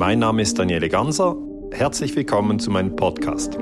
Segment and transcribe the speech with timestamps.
[0.00, 1.36] Mein Name ist Daniele Ganser.
[1.72, 3.58] Herzlich willkommen zu meinem Podcast.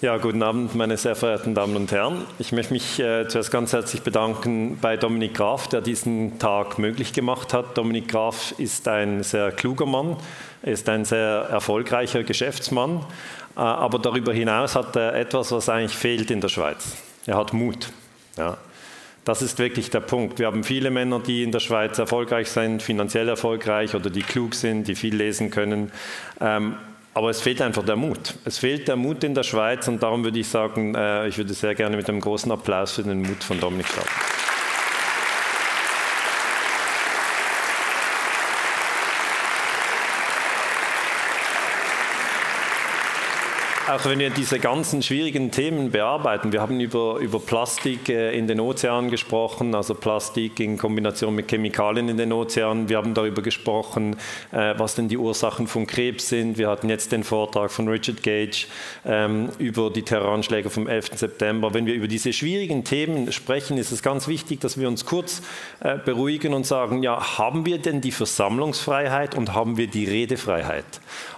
[0.00, 2.24] Ja, guten Abend, meine sehr verehrten Damen und Herren.
[2.38, 7.12] Ich möchte mich äh, zuerst ganz herzlich bedanken bei Dominik Graf, der diesen Tag möglich
[7.12, 7.76] gemacht hat.
[7.76, 10.16] Dominik Graf ist ein sehr kluger Mann,
[10.62, 13.00] ist ein sehr erfolgreicher Geschäftsmann,
[13.56, 16.96] äh, aber darüber hinaus hat er etwas, was eigentlich fehlt in der Schweiz.
[17.26, 17.88] Er hat Mut.
[18.38, 18.56] Ja.
[19.24, 20.38] Das ist wirklich der Punkt.
[20.38, 24.54] Wir haben viele Männer, die in der Schweiz erfolgreich sind, finanziell erfolgreich oder die klug
[24.54, 25.90] sind, die viel lesen können.
[26.40, 26.76] Ähm,
[27.14, 28.34] aber es fehlt einfach der Mut.
[28.44, 31.54] Es fehlt der Mut in der Schweiz und darum würde ich sagen, äh, ich würde
[31.54, 34.33] sehr gerne mit einem großen Applaus für den Mut von Dominik starten.
[43.88, 48.46] Auch wenn wir diese ganzen schwierigen Themen bearbeiten, wir haben über, über Plastik äh, in
[48.46, 52.88] den Ozeanen gesprochen, also Plastik in Kombination mit Chemikalien in den Ozeanen.
[52.88, 54.16] Wir haben darüber gesprochen,
[54.52, 56.56] äh, was denn die Ursachen von Krebs sind.
[56.56, 58.66] Wir hatten jetzt den Vortrag von Richard Gage
[59.04, 61.10] ähm, über die Terroranschläge vom 11.
[61.14, 61.74] September.
[61.74, 65.42] Wenn wir über diese schwierigen Themen sprechen, ist es ganz wichtig, dass wir uns kurz
[65.80, 70.84] äh, beruhigen und sagen, ja, haben wir denn die Versammlungsfreiheit und haben wir die Redefreiheit?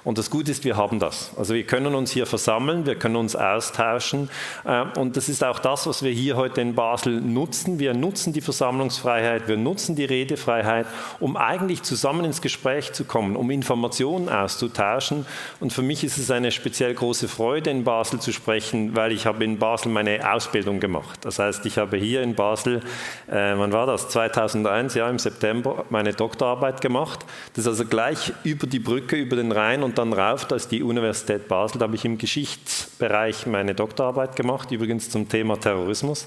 [0.05, 1.33] Und das Gute ist, wir haben das.
[1.36, 4.30] Also wir können uns hier versammeln, wir können uns austauschen.
[4.64, 7.78] Äh, und das ist auch das, was wir hier heute in Basel nutzen.
[7.78, 10.86] Wir nutzen die Versammlungsfreiheit, wir nutzen die Redefreiheit,
[11.20, 15.27] um eigentlich zusammen ins Gespräch zu kommen, um Informationen auszutauschen.
[15.61, 19.27] Und für mich ist es eine speziell große Freude, in Basel zu sprechen, weil ich
[19.27, 21.20] habe in Basel meine Ausbildung gemacht.
[21.22, 22.80] Das heißt, ich habe hier in Basel,
[23.27, 24.08] äh, wann war das?
[24.08, 27.24] 2001, ja, im September, meine Doktorarbeit gemacht.
[27.55, 30.70] Das ist also gleich über die Brücke, über den Rhein und dann rauf, da ist
[30.70, 36.27] die Universität Basel, da habe ich im Geschichtsbereich meine Doktorarbeit gemacht, übrigens zum Thema Terrorismus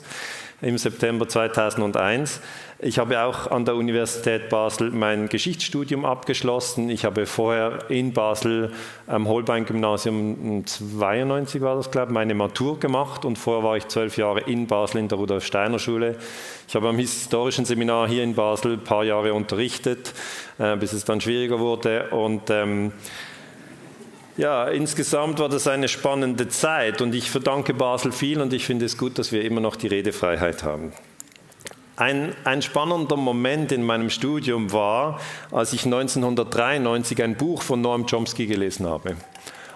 [0.62, 2.40] im September 2001.
[2.80, 6.90] Ich habe auch an der Universität Basel mein Geschichtsstudium abgeschlossen.
[6.90, 8.72] Ich habe vorher in Basel
[9.08, 14.16] am Holbein-Gymnasium 92 war das, glaube ich, meine Matur gemacht und vorher war ich zwölf
[14.16, 16.16] Jahre in Basel in der Rudolf Steiner Schule.
[16.66, 20.14] Ich habe am historischen Seminar hier in Basel ein paar Jahre unterrichtet,
[20.60, 22.94] äh, bis es dann schwieriger wurde und ähm,
[24.40, 28.86] ja, insgesamt war das eine spannende Zeit und ich verdanke Basel viel und ich finde
[28.86, 30.94] es gut, dass wir immer noch die Redefreiheit haben.
[31.98, 35.20] Ein, ein, spannender Moment in meinem Studium war,
[35.52, 39.18] als ich 1993 ein Buch von Noam Chomsky gelesen habe.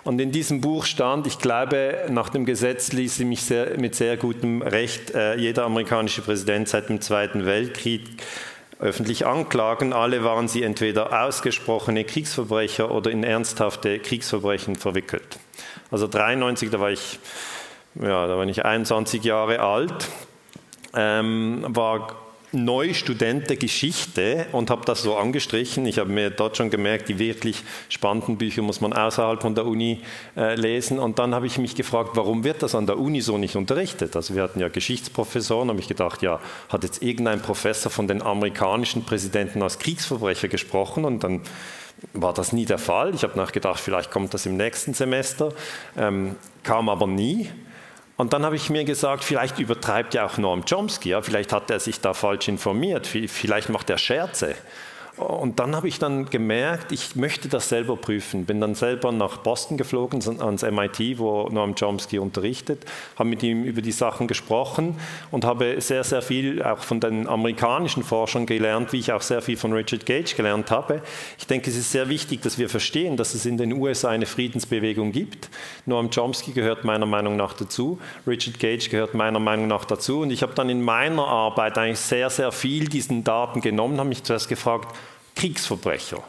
[0.06, 3.95] Und in diesem Buch stand, ich glaube, nach dem Gesetz ließ sie mich sehr, mit
[3.95, 8.03] sehr gutem Recht äh, jeder amerikanische Präsident seit dem Zweiten Weltkrieg
[8.84, 9.94] öffentlich anklagen.
[9.94, 15.40] Alle waren sie entweder ausgesprochene Kriegsverbrecher oder in ernsthafte Kriegsverbrechen verwickelt.
[15.90, 17.20] Also 93, da war ich,
[17.96, 20.10] ja, da war ich 21 Jahre alt,
[20.96, 22.23] ähm, war
[22.53, 25.86] Neustudent Geschichte und habe das so angestrichen.
[25.86, 29.66] Ich habe mir dort schon gemerkt, die wirklich spannenden Bücher muss man außerhalb von der
[29.66, 30.02] Uni
[30.38, 31.00] äh, lesen.
[31.00, 34.16] Und dann habe ich mich gefragt, warum wird das an der Uni so nicht unterrichtet?
[34.16, 38.22] Also wir hatten ja Geschichtsprofessoren, habe ich gedacht, ja, hat jetzt irgendein Professor von den
[38.22, 41.42] amerikanischen Präsidenten als Kriegsverbrecher gesprochen und dann
[42.13, 43.16] war das nie der Fall.
[43.16, 45.53] Ich habe nachgedacht, vielleicht kommt das im nächsten Semester,
[45.97, 47.50] ähm, kam aber nie.
[48.16, 51.72] Und dann habe ich mir gesagt, vielleicht übertreibt ja auch Noam Chomsky, ja, vielleicht hat
[51.72, 54.56] er sich da falsch informiert, vielleicht macht er Scherze.
[55.16, 58.46] Und dann habe ich dann gemerkt, ich möchte das selber prüfen.
[58.46, 62.84] Bin dann selber nach Boston geflogen, ans MIT, wo Noam Chomsky unterrichtet,
[63.19, 64.96] habe mit ihm über die Sachen gesprochen
[65.29, 69.44] und habe sehr, sehr viel auch von den amerikanischen Forschern gelernt, wie ich auch sehr
[69.44, 71.03] viel von Richard Gage gelernt habe.
[71.38, 74.25] Ich denke, es ist sehr wichtig, dass wir verstehen, dass es in den USA eine
[74.25, 75.50] Friedensbewegung gibt.
[75.85, 80.22] Noam Chomsky gehört meiner Meinung nach dazu, Richard Gage gehört meiner Meinung nach dazu.
[80.22, 84.09] Und ich habe dann in meiner Arbeit eigentlich sehr, sehr viel diesen Daten genommen, habe
[84.09, 84.95] mich zuerst gefragt,
[85.36, 86.24] Kriegsverbrecher.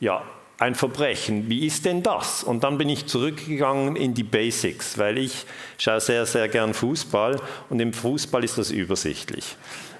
[0.00, 0.22] Ja,
[0.58, 2.42] ein Verbrechen, wie ist denn das?
[2.42, 5.44] Und dann bin ich zurückgegangen in die Basics, weil ich
[5.76, 9.56] schaue sehr, sehr gern Fußball und im Fußball ist das übersichtlich.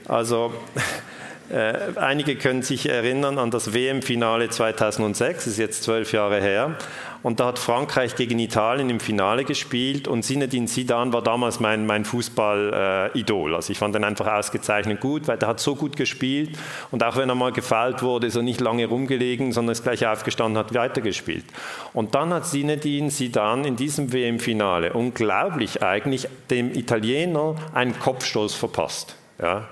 [0.08, 0.54] Also
[1.50, 6.78] äh, einige können sich erinnern an das WM-Finale 2006, das ist jetzt zwölf Jahre her.
[7.26, 11.84] Und da hat Frankreich gegen Italien im Finale gespielt und Zinedine Zidane war damals mein,
[11.84, 13.56] mein Fußball-Idol.
[13.56, 16.56] also ich fand ihn einfach ausgezeichnet gut, weil er hat so gut gespielt
[16.92, 20.06] und auch wenn er mal gefeilt wurde, ist er nicht lange rumgelegen, sondern ist gleich
[20.06, 21.46] aufgestanden und hat weitergespielt.
[21.92, 29.16] Und dann hat Zinedine Zidane in diesem WM-Finale unglaublich eigentlich dem Italiener einen Kopfstoß verpasst.
[29.42, 29.66] Ja.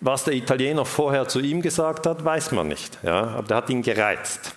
[0.00, 2.98] Was der Italiener vorher zu ihm gesagt hat, weiß man nicht.
[3.04, 3.22] Ja.
[3.22, 4.52] Aber der hat ihn gereizt.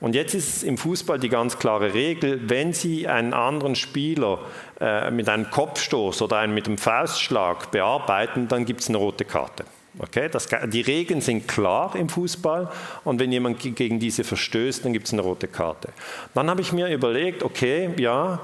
[0.00, 4.40] Und jetzt ist im Fußball die ganz klare Regel, wenn Sie einen anderen Spieler
[4.80, 9.24] äh, mit einem Kopfstoß oder einen mit einem Faustschlag bearbeiten, dann gibt es eine rote
[9.24, 9.64] Karte.
[9.98, 10.28] Okay?
[10.30, 12.70] Das, die Regeln sind klar im Fußball
[13.04, 15.88] und wenn jemand gegen diese verstößt, dann gibt es eine rote Karte.
[16.34, 18.40] Dann habe ich mir überlegt, okay, ja,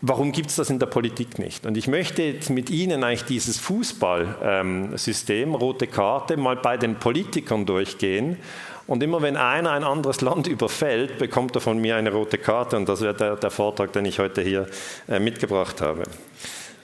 [0.00, 1.66] warum gibt es das in der Politik nicht?
[1.66, 6.96] Und ich möchte jetzt mit Ihnen eigentlich dieses Fußballsystem, ähm, rote Karte, mal bei den
[6.96, 8.38] Politikern durchgehen.
[8.86, 12.76] Und immer wenn einer ein anderes Land überfällt, bekommt er von mir eine rote Karte.
[12.76, 14.66] Und das wäre der, der Vortrag, den ich heute hier
[15.08, 16.04] äh, mitgebracht habe.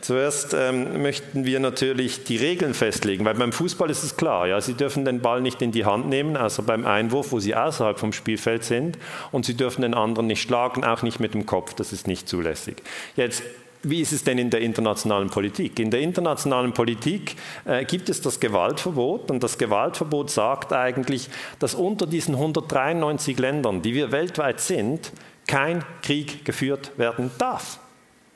[0.00, 4.60] Zuerst ähm, möchten wir natürlich die Regeln festlegen, weil beim Fußball ist es klar, ja,
[4.60, 7.98] Sie dürfen den Ball nicht in die Hand nehmen, also beim Einwurf, wo Sie außerhalb
[7.98, 8.96] vom Spielfeld sind,
[9.30, 12.28] und Sie dürfen den anderen nicht schlagen, auch nicht mit dem Kopf, das ist nicht
[12.30, 12.82] zulässig.
[13.14, 13.42] Jetzt
[13.82, 15.78] wie ist es denn in der internationalen Politik?
[15.78, 21.28] In der internationalen Politik äh, gibt es das Gewaltverbot und das Gewaltverbot sagt eigentlich,
[21.58, 25.12] dass unter diesen 193 Ländern, die wir weltweit sind,
[25.46, 27.80] kein Krieg geführt werden darf.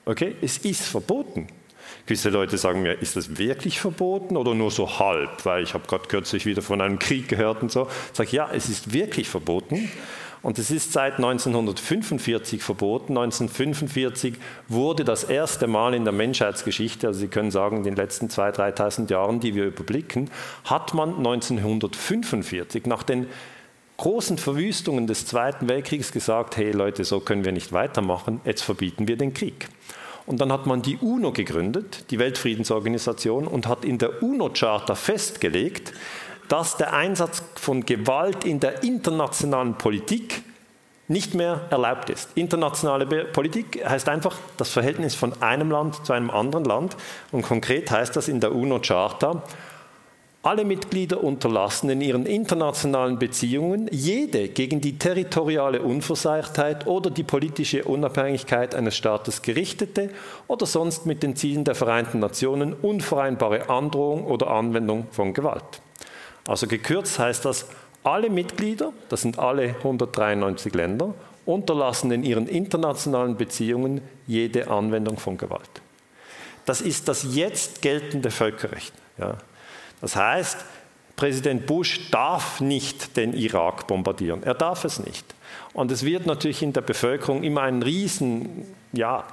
[0.07, 0.35] Okay?
[0.41, 1.49] Es ist verboten.
[2.07, 5.45] Gewisse Leute sagen mir, ist das wirklich verboten oder nur so halb?
[5.45, 7.89] Weil ich habe gerade kürzlich wieder von einem Krieg gehört und so.
[8.11, 9.91] Ich sage, ja, es ist wirklich verboten.
[10.45, 13.17] Und es ist seit 1945 verboten.
[13.17, 14.35] 1945
[14.69, 18.77] wurde das erste Mal in der Menschheitsgeschichte, also Sie können sagen, in den letzten 2.000,
[18.77, 20.31] 3.000 Jahren, die wir überblicken,
[20.65, 23.27] hat man 1945 nach den
[23.97, 29.09] großen Verwüstungen des Zweiten Weltkriegs gesagt, hey Leute, so können wir nicht weitermachen, jetzt verbieten
[29.09, 29.69] wir den Krieg.
[30.27, 35.95] Und dann hat man die UNO gegründet, die Weltfriedensorganisation, und hat in der UNO-Charta festgelegt,
[36.49, 40.43] dass der Einsatz von Gewalt in der internationalen Politik
[41.09, 42.31] nicht mehr erlaubt ist.
[42.35, 46.97] Internationale Politik heißt einfach das Verhältnis von einem Land zu einem anderen Land.
[47.31, 49.43] Und konkret heißt das in der UNO-Charta,
[50.43, 57.85] alle Mitglieder unterlassen in ihren internationalen Beziehungen jede gegen die territoriale Unversehrtheit oder die politische
[57.85, 60.11] Unabhängigkeit eines Staates gerichtete
[60.47, 65.81] oder sonst mit den Zielen der Vereinten Nationen unvereinbare Androhung oder Anwendung von Gewalt.
[66.47, 67.67] Also gekürzt heißt das,
[68.03, 71.15] alle Mitglieder, das sind alle 193 Länder,
[71.47, 75.83] unterlassen in ihren internationalen Beziehungen jede Anwendung von Gewalt.
[76.67, 78.93] Das ist das jetzt geltende Völkerrecht.
[79.19, 79.39] Ja.
[80.01, 80.59] Das heißt,
[81.17, 84.43] Präsident Bush darf nicht den Irak bombardieren.
[84.43, 85.25] Er darf es nicht.
[85.73, 89.25] Und es wird natürlich in der Bevölkerung immer ein riesen ja,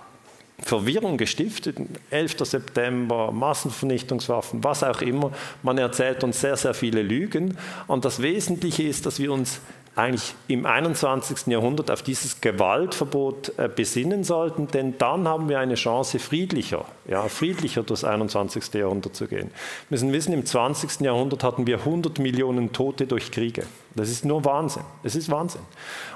[0.61, 1.77] Verwirrung gestiftet.
[2.09, 2.37] 11.
[2.45, 5.31] September, Massenvernichtungswaffen, was auch immer.
[5.63, 7.57] Man erzählt uns sehr, sehr viele Lügen.
[7.87, 9.59] Und das Wesentliche ist, dass wir uns
[9.93, 11.47] eigentlich im 21.
[11.47, 17.27] Jahrhundert auf dieses Gewaltverbot äh, besinnen sollten, denn dann haben wir eine Chance, friedlicher, ja,
[17.27, 18.73] friedlicher durchs 21.
[18.73, 19.51] Jahrhundert zu gehen.
[19.89, 21.01] Wir müssen wissen, im 20.
[21.01, 23.63] Jahrhundert hatten wir 100 Millionen Tote durch Kriege.
[23.93, 24.83] Das ist nur Wahnsinn.
[25.03, 25.61] Das ist Wahnsinn.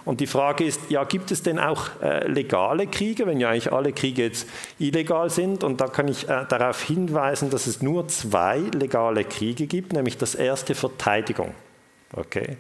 [0.06, 3.74] Und die Frage ist, ja, gibt es denn auch äh, legale Kriege, wenn ja eigentlich
[3.74, 4.48] alle Kriege jetzt
[4.80, 5.66] illegal sind?
[5.66, 10.18] Und da kann ich äh, darauf hinweisen, dass es nur zwei legale Kriege gibt, nämlich
[10.18, 11.54] das erste Verteidigung.
[12.14, 12.58] Okay.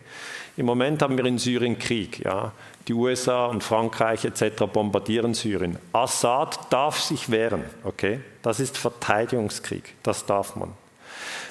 [0.57, 2.23] Im Moment haben wir in Syrien Krieg.
[2.23, 2.53] Ja.
[2.87, 4.63] Die USA und Frankreich etc.
[4.71, 5.77] bombardieren Syrien.
[5.91, 7.63] Assad darf sich wehren.
[7.83, 8.21] Okay?
[8.41, 9.95] Das ist Verteidigungskrieg.
[10.03, 10.71] Das darf man.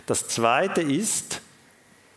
[0.07, 1.41] Das Zweite ist,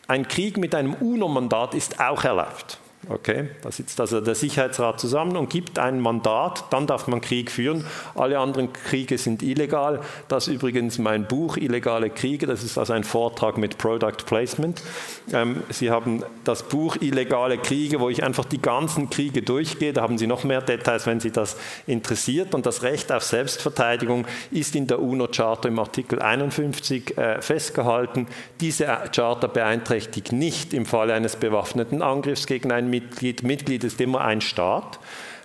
[0.08, 2.80] ein Krieg mit einem UNO-Mandat ist auch erlaubt.
[3.10, 7.50] Okay, da sitzt also der Sicherheitsrat zusammen und gibt ein Mandat, dann darf man Krieg
[7.50, 7.86] führen.
[8.16, 10.02] Alle anderen Kriege sind illegal.
[10.28, 14.84] Das ist übrigens mein Buch Illegale Kriege, das ist also ein Vortrag mit Product Placement.
[15.32, 19.94] Ähm, Sie haben das Buch Illegale Kriege, wo ich einfach die ganzen Kriege durchgehe.
[19.94, 22.54] Da haben Sie noch mehr Details, wenn Sie das interessiert.
[22.54, 28.28] Und das Recht auf Selbstverteidigung ist in der UNO-Charta im Artikel 51 äh, festgehalten.
[28.60, 28.86] Diese
[29.16, 34.42] Charta beeinträchtigt nicht im Falle eines bewaffneten Angriffs gegen ein Mitglied, Mitglied ist immer ein
[34.42, 35.00] Staat,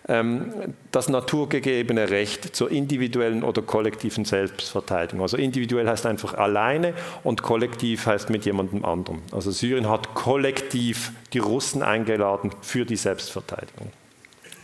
[0.08, 5.22] ähm, das naturgegebene Recht zur individuellen oder kollektiven Selbstverteidigung.
[5.22, 9.22] Also individuell heißt einfach alleine und kollektiv heißt mit jemandem anderem.
[9.30, 13.92] Also Syrien hat kollektiv die Russen eingeladen für die Selbstverteidigung.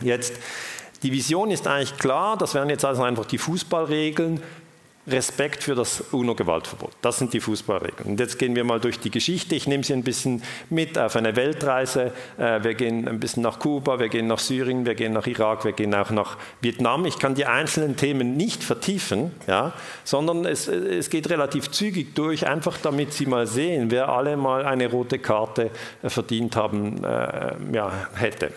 [0.01, 0.33] Jetzt,
[1.03, 4.41] die Vision ist eigentlich klar, das wären jetzt also einfach die Fußballregeln.
[5.11, 6.91] Respekt für das UNO-Gewaltverbot.
[7.01, 8.11] Das sind die Fußballregeln.
[8.11, 9.55] Und jetzt gehen wir mal durch die Geschichte.
[9.55, 12.11] Ich nehme Sie ein bisschen mit auf eine Weltreise.
[12.37, 15.65] Äh, wir gehen ein bisschen nach Kuba, wir gehen nach Syrien, wir gehen nach Irak,
[15.65, 17.05] wir gehen auch nach Vietnam.
[17.05, 19.73] Ich kann die einzelnen Themen nicht vertiefen, ja,
[20.03, 24.65] sondern es, es geht relativ zügig durch, einfach damit Sie mal sehen, wer alle mal
[24.65, 25.71] eine rote Karte
[26.03, 28.51] äh, verdient haben äh, ja, hätte.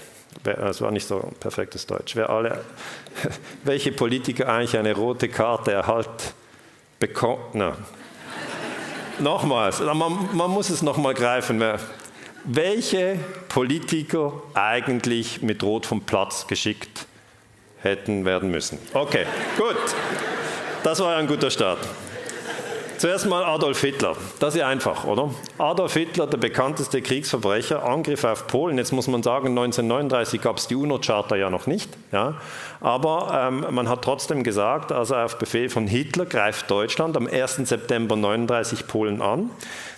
[0.45, 2.17] Das war nicht so perfektes Deutsch.
[2.17, 2.65] Wer alle,
[3.65, 6.42] welche Politiker eigentlich eine rote Karte erhalten
[7.03, 7.57] bekommt.
[9.19, 11.61] Nochmals, man, man muss es nochmal greifen.
[12.45, 13.19] Welche
[13.49, 17.07] Politiker eigentlich mit Rot vom Platz geschickt
[17.81, 18.79] hätten werden müssen?
[18.95, 19.27] Okay,
[19.59, 19.77] gut.
[20.85, 21.79] Das war ein guter Start.
[23.03, 24.15] Zuerst mal Adolf Hitler.
[24.39, 25.35] Das ist ja einfach, oder?
[25.59, 28.79] Adolf Hitler, der bekannteste Kriegsverbrecher, Angriff auf Polen.
[28.79, 31.91] Jetzt muss man sagen, 1939 gab es die UNO-Charta ja noch nicht.
[32.13, 32.35] Ja?
[32.81, 37.57] Aber ähm, man hat trotzdem gesagt, also auf Befehl von Hitler greift Deutschland am 1.
[37.57, 39.51] September 1939 Polen an,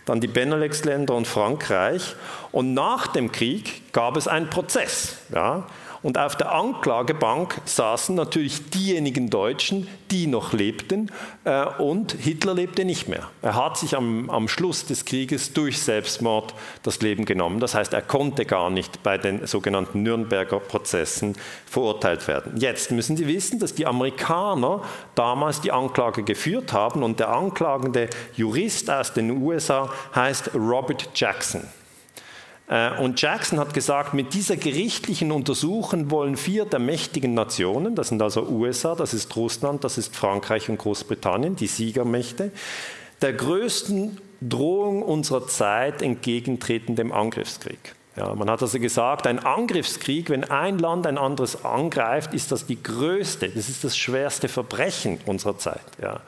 [0.06, 2.16] dann die Benelux-Länder und Frankreich.
[2.52, 5.18] Und nach dem Krieg gab es einen Prozess.
[5.30, 5.66] Ja?
[6.04, 11.10] Und auf der Anklagebank saßen natürlich diejenigen Deutschen, die noch lebten
[11.44, 13.30] äh, und Hitler lebte nicht mehr.
[13.40, 17.58] Er hat sich am, am Schluss des Krieges durch Selbstmord das Leben genommen.
[17.58, 22.58] Das heißt, er konnte gar nicht bei den sogenannten Nürnberger Prozessen verurteilt werden.
[22.58, 24.82] Jetzt müssen Sie wissen, dass die Amerikaner
[25.14, 31.62] damals die Anklage geführt haben und der anklagende Jurist aus den USA heißt Robert Jackson.
[32.68, 38.08] Äh, und Jackson hat gesagt, mit dieser gerichtlichen Untersuchung wollen vier der mächtigen Nationen, das
[38.08, 42.52] sind also USA, das ist Russland, das ist Frankreich und Großbritannien, die Siegermächte,
[43.20, 47.94] der größten Drohung unserer Zeit entgegentreten dem Angriffskrieg.
[48.16, 52.64] Ja, man hat also gesagt, ein Angriffskrieg, wenn ein Land ein anderes angreift, ist das
[52.64, 55.82] die größte, das ist das schwerste Verbrechen unserer Zeit.
[56.00, 56.20] Ja.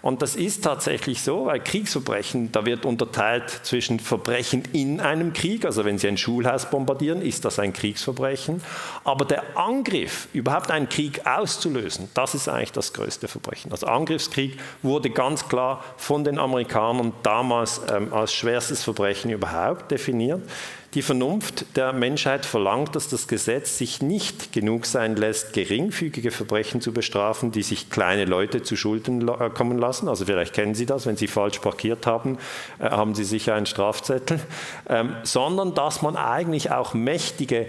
[0.00, 5.64] Und das ist tatsächlich so, weil Kriegsverbrechen, da wird unterteilt zwischen Verbrechen in einem Krieg,
[5.64, 8.62] also wenn Sie ein Schulhaus bombardieren, ist das ein Kriegsverbrechen.
[9.02, 13.72] Aber der Angriff, überhaupt einen Krieg auszulösen, das ist eigentlich das größte Verbrechen.
[13.72, 20.42] Also Angriffskrieg wurde ganz klar von den Amerikanern damals ähm, als schwerstes Verbrechen überhaupt definiert.
[20.94, 26.80] Die Vernunft der Menschheit verlangt, dass das Gesetz sich nicht genug sein lässt, geringfügige Verbrechen
[26.80, 30.08] zu bestrafen, die sich kleine Leute zu Schulden äh, kommen lassen.
[30.08, 32.38] Also vielleicht kennen Sie das, wenn Sie falsch parkiert haben,
[32.78, 34.38] äh, haben Sie sicher einen Strafzettel.
[34.88, 37.66] Ähm, sondern dass man eigentlich auch mächtige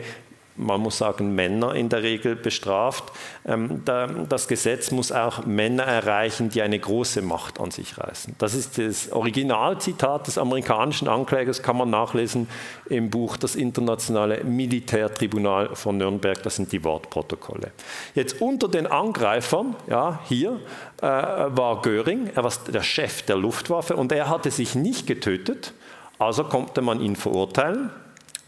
[0.58, 3.12] man muss sagen, Männer in der Regel bestraft.
[3.46, 3.84] Ähm,
[4.30, 8.36] das Gesetz muss auch Männer erreichen, die eine große Macht an sich reißen.
[8.38, 12.48] Das ist das Originalzitat des amerikanischen Anklägers, kann man nachlesen
[12.90, 16.42] im Buch Das internationale Militärtribunal von Nürnberg.
[16.44, 17.72] Das sind die Wortprotokolle.
[18.14, 20.60] Jetzt unter den Angreifern, ja, hier
[21.02, 25.74] äh, war Göring, er war der Chef der Luftwaffe und er hatte sich nicht getötet,
[26.18, 27.90] also konnte man ihn verurteilen.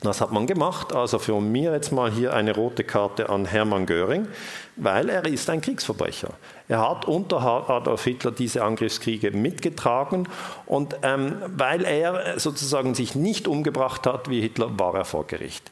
[0.01, 0.93] Das hat man gemacht.
[0.93, 4.27] Also für mir jetzt mal hier eine rote Karte an Hermann Göring,
[4.75, 6.29] weil er ist ein Kriegsverbrecher.
[6.67, 10.27] Er hat unter Adolf Hitler diese Angriffskriege mitgetragen
[10.65, 15.71] und ähm, weil er sozusagen sich nicht umgebracht hat wie Hitler, war er vor Gericht.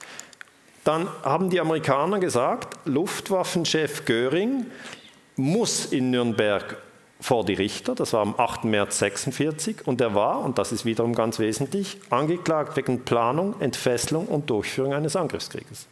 [0.83, 4.65] Dann haben die Amerikaner gesagt, Luftwaffenchef Göring
[5.35, 6.77] muss in Nürnberg
[7.19, 8.65] vor die Richter, das war am 8.
[8.65, 14.27] März 1946, und er war, und das ist wiederum ganz wesentlich, angeklagt wegen Planung, Entfesselung
[14.27, 15.87] und Durchführung eines Angriffskrieges.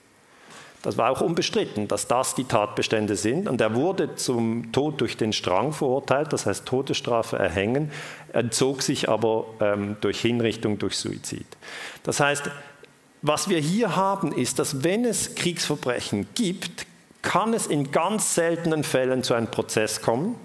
[0.83, 3.47] Das war auch unbestritten, dass das die Tatbestände sind.
[3.47, 7.89] Und er wurde zum Tod durch den Strang verurteilt, das heißt Todesstrafe erhängen,
[8.33, 11.47] entzog sich aber ähm, durch Hinrichtung, durch Suizid.
[12.03, 12.51] Das heißt,
[13.21, 16.85] was wir hier haben, ist, dass wenn es Kriegsverbrechen gibt,
[17.21, 20.35] kann es in ganz seltenen Fällen zu einem Prozess kommen.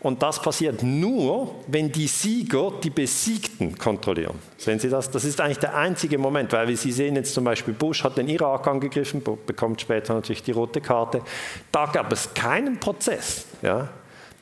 [0.00, 4.38] Und das passiert nur, wenn die Sieger die Besiegten kontrollieren.
[4.58, 5.10] Sehen Sie das?
[5.10, 8.16] Das ist eigentlich der einzige Moment, weil wie Sie sehen jetzt zum Beispiel, Bush hat
[8.18, 11.22] den Irak angegriffen, bekommt später natürlich die rote Karte.
[11.72, 13.46] Da gab es keinen Prozess.
[13.62, 13.88] Ja?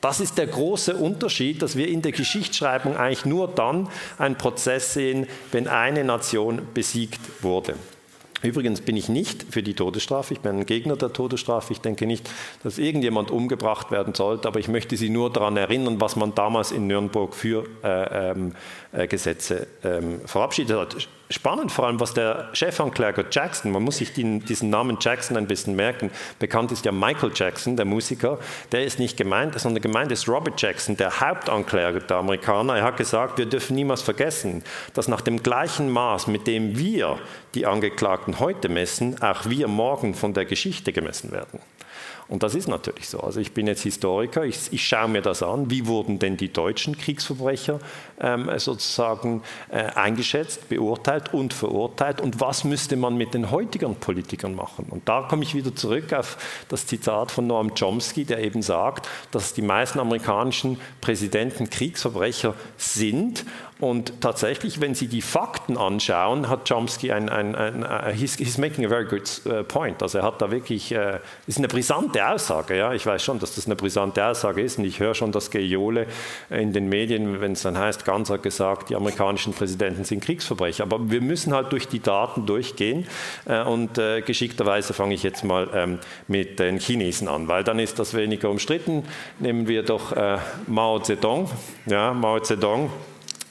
[0.01, 4.93] Das ist der große Unterschied, dass wir in der Geschichtsschreibung eigentlich nur dann einen Prozess
[4.93, 7.75] sehen, wenn eine Nation besiegt wurde.
[8.45, 11.73] Übrigens bin ich nicht für die Todesstrafe, ich bin ein Gegner der Todesstrafe.
[11.73, 12.29] Ich denke nicht,
[12.63, 16.71] dass irgendjemand umgebracht werden sollte, aber ich möchte Sie nur daran erinnern, was man damals
[16.71, 18.53] in Nürnberg für äh, ähm,
[18.91, 20.95] äh, Gesetze ähm, verabschiedet hat.
[21.35, 25.47] Spannend vor allem, was der Chefankläger Jackson, man muss sich den, diesen Namen Jackson ein
[25.47, 28.39] bisschen merken, bekannt ist ja Michael Jackson, der Musiker,
[28.71, 32.77] der ist nicht gemeint, sondern gemeint ist Robert Jackson, der Hauptankläger der Amerikaner.
[32.77, 34.63] Er hat gesagt, wir dürfen niemals vergessen,
[34.93, 37.19] dass nach dem gleichen Maß, mit dem wir
[37.53, 41.59] die Angeklagten heute messen, auch wir morgen von der Geschichte gemessen werden.
[42.27, 43.19] Und das ist natürlich so.
[43.19, 46.51] Also ich bin jetzt Historiker, ich, ich schaue mir das an, wie wurden denn die
[46.51, 47.79] deutschen Kriegsverbrecher
[48.19, 54.55] ähm, sozusagen äh, eingeschätzt, beurteilt und verurteilt und was müsste man mit den heutigen Politikern
[54.55, 54.87] machen.
[54.89, 59.07] Und da komme ich wieder zurück auf das Zitat von Noam Chomsky, der eben sagt,
[59.29, 63.45] dass die meisten amerikanischen Präsidenten Kriegsverbrecher sind
[63.85, 68.83] Und tatsächlich, wenn Sie die Fakten anschauen, hat Chomsky ein, ein, ein, ein he's, making
[68.83, 70.01] a very good uh, point.
[70.01, 72.75] Also er hat da wirklich, äh, ist eine brisante Aussage.
[72.75, 75.51] Ja, ich weiß schon, dass das eine brisante Aussage ist, und ich höre schon das
[75.51, 76.07] Geole
[76.49, 80.81] in den Medien, wenn es dann heißt, Ganz hat gesagt, die amerikanischen Präsidenten sind Kriegsverbrecher.
[80.81, 83.05] Aber wir müssen halt durch die Daten durchgehen.
[83.45, 87.77] Äh, und äh, geschickterweise fange ich jetzt mal ähm, mit den Chinesen an, weil dann
[87.77, 89.03] ist das weniger umstritten.
[89.37, 91.51] Nehmen wir doch äh, Mao Zedong.
[91.85, 92.89] Ja, Mao Zedong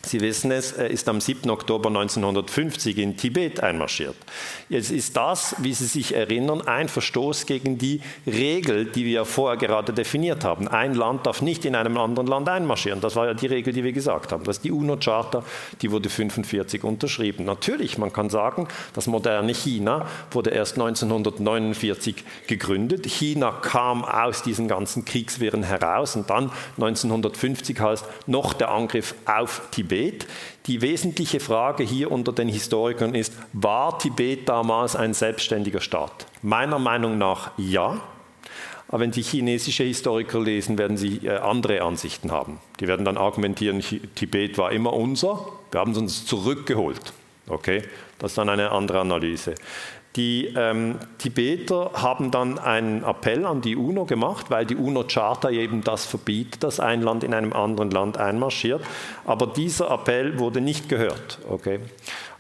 [0.04, 1.50] Sie wissen es, er ist am 7.
[1.50, 4.16] Oktober 1950 in Tibet einmarschiert.
[4.68, 9.56] Jetzt ist das, wie Sie sich erinnern, ein Verstoß gegen die Regel, die wir vorher
[9.56, 10.68] gerade definiert haben.
[10.68, 13.00] Ein Land darf nicht in einem anderen Land einmarschieren.
[13.00, 14.44] Das war ja die Regel, die wir gesagt haben.
[14.44, 15.42] Das ist die UNO-Charta,
[15.80, 17.44] die wurde 1945 unterschrieben.
[17.44, 23.06] Natürlich, man kann sagen, das moderne China wurde erst 1949 gegründet.
[23.06, 29.62] China kam aus diesen ganzen Kriegswirren heraus und dann 1950 heißt noch der Angriff auf
[29.70, 29.93] Tibet.
[29.94, 30.26] Tibet.
[30.66, 36.26] Die wesentliche Frage hier unter den Historikern ist, war Tibet damals ein selbstständiger Staat?
[36.42, 38.02] Meiner Meinung nach ja.
[38.88, 42.58] Aber wenn Sie chinesische Historiker lesen, werden Sie äh, andere Ansichten haben.
[42.80, 43.82] Die werden dann argumentieren,
[44.14, 47.12] Tibet war immer unser, wir haben es uns zurückgeholt.
[47.46, 47.82] Okay,
[48.18, 49.54] das ist dann eine andere Analyse.
[50.16, 55.82] Die ähm, Tibeter haben dann einen Appell an die UNO gemacht, weil die UNO-Charta eben
[55.82, 58.80] das verbietet, dass ein Land in einem anderen Land einmarschiert.
[59.24, 61.38] Aber dieser Appell wurde nicht gehört.
[61.50, 61.80] Okay?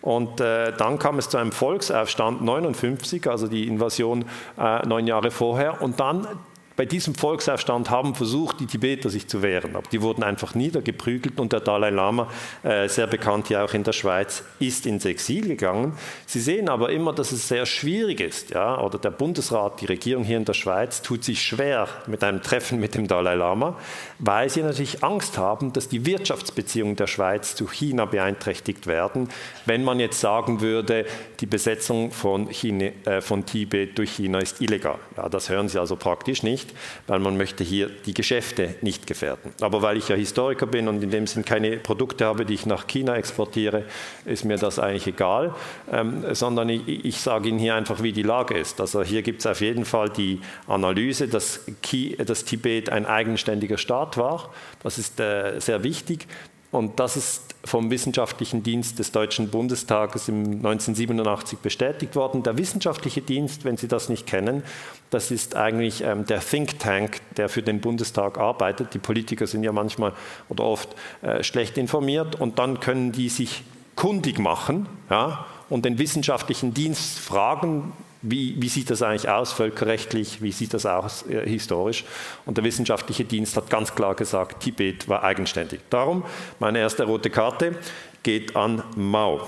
[0.02, 4.24] Und äh, dann kam es zu einem Volksaufstand 59, also die Invasion
[4.56, 5.82] äh, neun Jahre vorher.
[5.82, 6.28] Und dann
[6.76, 11.38] bei diesem Volksaufstand haben versucht, die Tibeter sich zu wehren, aber die wurden einfach niedergeprügelt
[11.38, 12.28] und der Dalai Lama,
[12.64, 15.96] äh, sehr bekannt hier auch in der Schweiz, ist ins Exil gegangen.
[16.26, 20.24] Sie sehen aber immer, dass es sehr schwierig ist, ja, oder der Bundesrat, die Regierung
[20.24, 23.78] hier in der Schweiz tut sich schwer mit einem Treffen mit dem Dalai Lama,
[24.18, 29.28] weil sie natürlich Angst haben, dass die Wirtschaftsbeziehungen der Schweiz zu China beeinträchtigt werden,
[29.64, 31.06] wenn man jetzt sagen würde,
[31.38, 34.98] die Besetzung von, China, äh, von Tibet durch China ist illegal.
[35.16, 39.06] Ja, das hören Sie also praktisch nicht nicht, weil man möchte hier die Geschäfte nicht
[39.06, 39.52] gefährden.
[39.60, 42.66] Aber weil ich ja Historiker bin und in dem Sinn keine Produkte habe, die ich
[42.66, 43.84] nach China exportiere,
[44.24, 45.54] ist mir das eigentlich egal,
[45.92, 48.80] ähm, sondern ich, ich, sage Ihnen hier einfach, wie die Lage ist.
[48.80, 53.78] Also hier gibt es auf jeden Fall die Analyse, dass, Ki, dass Tibet ein eigenständiger
[53.78, 54.52] Staat war.
[54.82, 56.26] Das ist äh, sehr wichtig.
[56.74, 62.42] Und das ist vom Wissenschaftlichen Dienst des Deutschen Bundestages im 1987 bestätigt worden.
[62.42, 64.64] Der wissenschaftliche Dienst, wenn Sie das nicht kennen,
[65.10, 68.92] das ist eigentlich ähm, der Think Tank, der für den Bundestag arbeitet.
[68.92, 70.14] Die Politiker sind ja manchmal
[70.48, 70.88] oder oft
[71.22, 73.62] äh, schlecht informiert und dann können die sich
[73.94, 77.92] kundig machen ja, und den wissenschaftlichen Dienst fragen,
[78.24, 82.04] wie, wie, sieht das eigentlich aus völkerrechtlich, wie sieht das aus äh, historisch.
[82.46, 85.80] Und der wissenschaftliche Dienst hat ganz klar gesagt, Tibet war eigenständig.
[85.90, 86.24] Darum,
[86.58, 87.76] meine erste rote Karte
[88.22, 89.46] geht an Mao.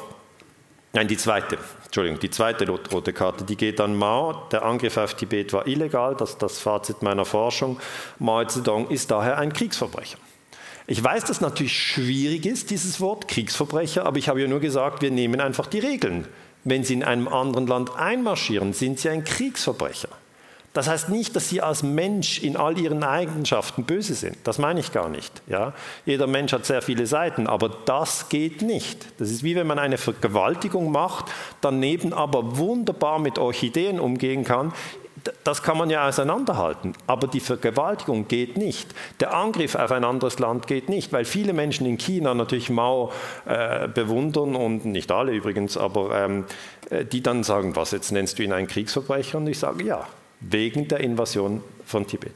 [0.92, 1.58] Nein, die zweite.
[1.84, 4.46] Entschuldigung, die zweite rote Karte, die geht an Mao.
[4.52, 7.80] Der Angriff auf Tibet war illegal, das ist das Fazit meiner Forschung.
[8.18, 10.18] Mao Zedong ist daher ein Kriegsverbrecher.
[10.88, 15.02] Ich weiß, dass natürlich schwierig ist, dieses Wort Kriegsverbrecher, aber ich habe ja nur gesagt,
[15.02, 16.28] wir nehmen einfach die Regeln
[16.66, 20.08] wenn sie in einem anderen Land einmarschieren, sind sie ein Kriegsverbrecher.
[20.72, 24.36] Das heißt nicht, dass sie als Mensch in all ihren Eigenschaften böse sind.
[24.44, 25.40] Das meine ich gar nicht.
[25.46, 25.72] Ja?
[26.04, 29.06] Jeder Mensch hat sehr viele Seiten, aber das geht nicht.
[29.18, 31.26] Das ist wie wenn man eine Vergewaltigung macht,
[31.62, 34.74] daneben aber wunderbar mit Orchideen umgehen kann
[35.44, 36.94] das kann man ja auseinanderhalten.
[37.06, 38.94] Aber die Vergewaltigung geht nicht.
[39.20, 43.12] Der Angriff auf ein anderes Land geht nicht, weil viele Menschen in China natürlich Mao
[43.46, 46.44] äh, bewundern und nicht alle übrigens, aber ähm,
[46.90, 49.38] äh, die dann sagen, was, jetzt nennst du ihn einen Kriegsverbrecher?
[49.38, 50.06] Und ich sage ja,
[50.40, 52.34] wegen der Invasion von Tibet.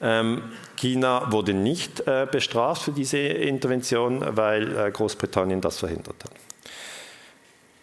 [0.00, 0.42] Ähm,
[0.76, 6.32] China wurde nicht äh, bestraft für diese Intervention, weil äh, Großbritannien das verhindert hat.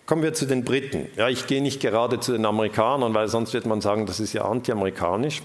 [0.10, 1.08] Kommen wir zu den Briten.
[1.18, 4.34] Ja, ich gehe nicht gerade zu den Amerikanern, weil sonst wird man sagen, das ist
[4.34, 5.44] ja anti-amerikanisch,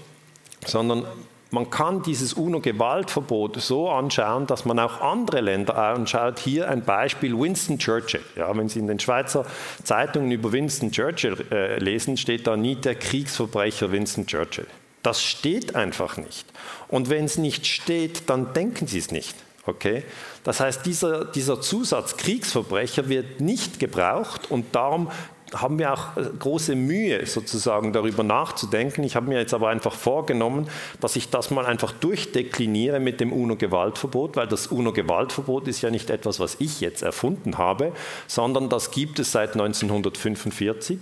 [0.65, 1.05] sondern
[1.51, 6.39] man kann dieses UNO-Gewaltverbot so anschauen, dass man auch andere Länder anschaut.
[6.39, 8.23] Hier ein Beispiel Winston Churchill.
[8.35, 9.45] Ja, wenn Sie in den Schweizer
[9.83, 14.65] Zeitungen über Winston Churchill äh, lesen, steht da nie der Kriegsverbrecher Winston Churchill.
[15.03, 16.47] Das steht einfach nicht.
[16.87, 19.35] Und wenn es nicht steht, dann denken Sie es nicht.
[19.67, 20.03] Okay?
[20.45, 25.09] Das heißt, dieser, dieser Zusatz Kriegsverbrecher wird nicht gebraucht und darum
[25.55, 29.03] haben wir auch äh, große Mühe, sozusagen darüber nachzudenken.
[29.03, 30.67] Ich habe mir jetzt aber einfach vorgenommen,
[31.01, 36.09] dass ich das mal einfach durchdekliniere mit dem UNO-Gewaltverbot, weil das UNO-Gewaltverbot ist ja nicht
[36.09, 37.93] etwas, was ich jetzt erfunden habe,
[38.27, 40.99] sondern das gibt es seit 1945.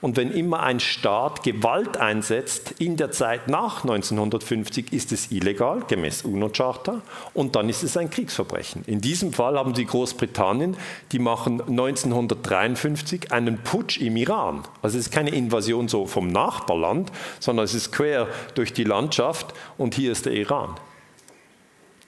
[0.00, 5.82] Und wenn immer ein Staat Gewalt einsetzt in der Zeit nach 1950, ist es illegal,
[5.86, 7.02] gemäß UNO-Charta,
[7.34, 8.84] und dann ist es ein Kriegsverbrechen.
[8.86, 10.76] In diesem Fall haben Sie Großbritannien,
[11.12, 14.64] die machen 1953 einen Putsch im Iran.
[14.82, 19.54] Also es ist keine Invasion so vom Nachbarland, sondern es ist quer durch die Landschaft
[19.78, 20.74] und hier ist der Iran.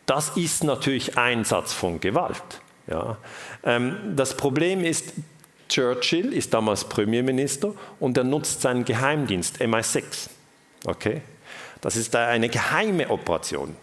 [0.07, 2.43] Das ist natürlich Einsatz von Gewalt.
[2.87, 3.19] Ja.
[3.63, 5.13] Ähm, das Problem ist,
[5.69, 10.31] Churchill ist damals Premierminister und er nutzt seinen Geheimdienst MI6.
[10.87, 11.21] Okay?
[11.81, 13.77] Das ist eine geheime Operation.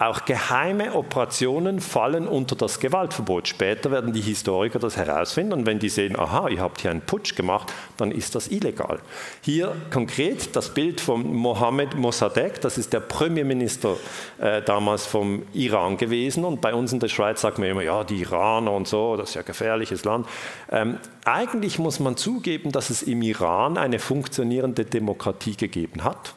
[0.00, 3.48] Auch geheime Operationen fallen unter das Gewaltverbot.
[3.48, 7.02] Später werden die Historiker das herausfinden und wenn die sehen, aha, ihr habt hier einen
[7.02, 9.00] Putsch gemacht, dann ist das illegal.
[9.42, 13.98] Hier konkret das Bild von Mohammed Mossadegh, das ist der Premierminister
[14.38, 18.02] äh, damals vom Iran gewesen und bei uns in der Schweiz sagt man immer, ja,
[18.02, 20.26] die Iraner und so, das ist ja ein gefährliches Land.
[20.72, 26.32] Ähm, eigentlich muss man zugeben, dass es im Iran eine funktionierende Demokratie gegeben hat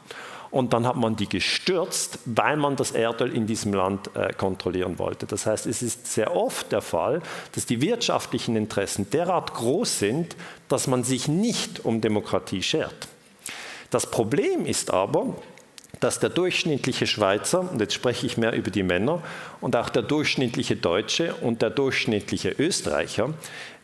[0.54, 5.00] und dann hat man die gestürzt, weil man das Erdöl in diesem Land äh, kontrollieren
[5.00, 5.26] wollte.
[5.26, 10.36] Das heißt, es ist sehr oft der Fall, dass die wirtschaftlichen Interessen derart groß sind,
[10.70, 13.08] dass man sich nicht um Demokratie schert.
[13.90, 15.36] Das Problem ist aber,
[16.00, 19.24] dass der durchschnittliche Schweizer, und jetzt spreche ich mehr über die Männer,
[19.60, 23.34] und auch der durchschnittliche Deutsche und der durchschnittliche Österreicher,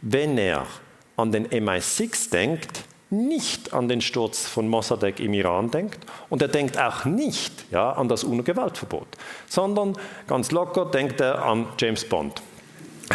[0.02, 0.68] wenn er
[1.18, 6.48] an den MI6 denkt, nicht an den Sturz von Mossadegh im Iran denkt und er
[6.48, 9.08] denkt auch nicht ja, an das UNO-Gewaltverbot,
[9.48, 12.42] sondern ganz locker denkt er an James Bond.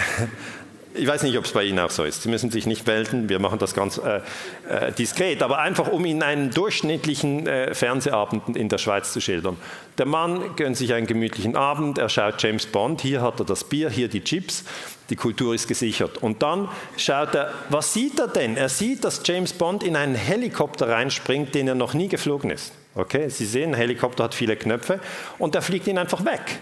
[0.96, 2.22] Ich weiß nicht, ob es bei Ihnen auch so ist.
[2.22, 4.20] Sie müssen sich nicht melden, wir machen das ganz äh,
[4.68, 9.56] äh, diskret, aber einfach, um Ihnen einen durchschnittlichen äh, Fernsehabend in der Schweiz zu schildern.
[9.98, 13.64] Der Mann gönnt sich einen gemütlichen Abend, er schaut James Bond, hier hat er das
[13.64, 14.64] Bier, hier die Chips,
[15.10, 16.18] die Kultur ist gesichert.
[16.18, 18.56] Und dann schaut er, was sieht er denn?
[18.56, 22.72] Er sieht, dass James Bond in einen Helikopter reinspringt, den er noch nie geflogen ist.
[22.94, 25.00] Okay, Sie sehen, ein Helikopter hat viele Knöpfe
[25.38, 26.60] und er fliegt ihn einfach weg.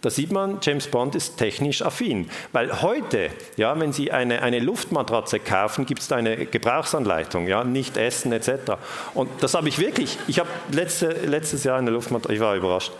[0.00, 2.30] Da sieht man, James Bond ist technisch affin.
[2.52, 7.64] Weil heute, ja, wenn Sie eine, eine Luftmatratze kaufen, gibt es da eine Gebrauchsanleitung, ja,
[7.64, 8.74] nicht essen etc.
[9.14, 12.92] Und das habe ich wirklich, ich habe letzte, letztes Jahr eine Luftmatratze, ich war überrascht.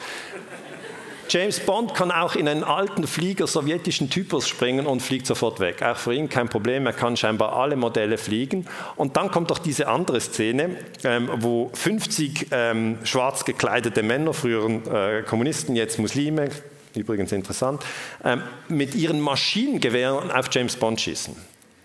[1.29, 5.83] James Bond kann auch in einen alten Flieger sowjetischen Typus springen und fliegt sofort weg.
[5.83, 8.67] Auch für ihn kein Problem, er kann scheinbar alle Modelle fliegen.
[8.97, 14.87] Und dann kommt doch diese andere Szene, ähm, wo 50 ähm, schwarz gekleidete Männer, früheren
[14.87, 16.49] äh, Kommunisten, jetzt Muslime,
[16.95, 17.85] übrigens interessant,
[18.25, 21.37] ähm, mit ihren Maschinengewehren auf James Bond schießen.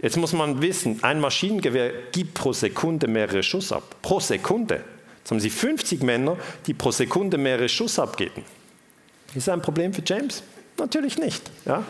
[0.02, 3.84] Jetzt muss man wissen, ein Maschinengewehr gibt pro Sekunde mehrere Schuss ab.
[4.02, 4.84] Pro Sekunde.
[5.20, 8.44] Jetzt haben Sie 50 Männer, die pro Sekunde mehrere Schuss abgeben.
[9.36, 10.44] Ist das ein Problem für James?
[10.78, 11.50] Natürlich nicht.
[11.66, 11.84] Ja?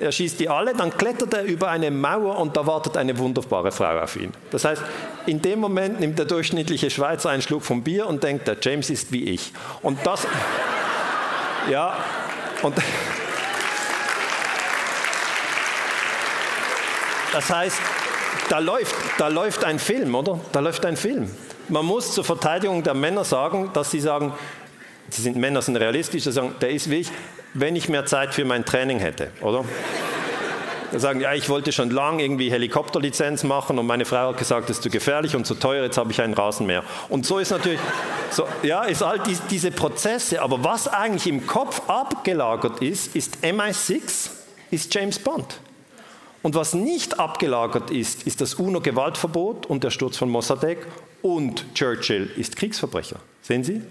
[0.00, 3.72] Er schießt die alle, dann klettert er über eine Mauer und da wartet eine wunderbare
[3.72, 4.32] Frau auf ihn.
[4.50, 4.82] Das heißt,
[5.26, 8.90] in dem Moment nimmt der durchschnittliche Schweizer einen Schluck vom Bier und denkt, der James
[8.90, 9.52] ist wie ich.
[9.82, 10.26] Und das.
[11.68, 11.96] Ja,
[12.62, 12.76] und
[17.32, 17.80] das heißt,
[18.48, 20.38] da läuft, da läuft ein Film, oder?
[20.52, 21.28] Da läuft ein Film.
[21.68, 24.32] Man muss zur Verteidigung der Männer sagen, dass sie sagen,
[25.10, 27.10] sie sind Männer sind realistisch, sie sagen, der ist wie ich,
[27.54, 29.64] wenn ich mehr Zeit für mein Training hätte, oder?
[30.96, 34.78] sagen, ja, ich wollte schon lange irgendwie Helikopterlizenz machen und meine Frau hat gesagt, das
[34.78, 36.82] ist zu gefährlich und zu teuer, jetzt habe ich einen Rasenmäher.
[37.08, 37.80] Und so ist natürlich,
[38.30, 40.40] so, ja, ist all die, diese Prozesse.
[40.40, 44.30] Aber was eigentlich im Kopf abgelagert ist, ist MI6,
[44.70, 45.60] ist James Bond.
[46.42, 50.86] Und was nicht abgelagert ist, ist das UNO-Gewaltverbot und der Sturz von Mossadegh
[51.20, 53.16] und Churchill ist Kriegsverbrecher.
[53.42, 53.82] Sehen Sie?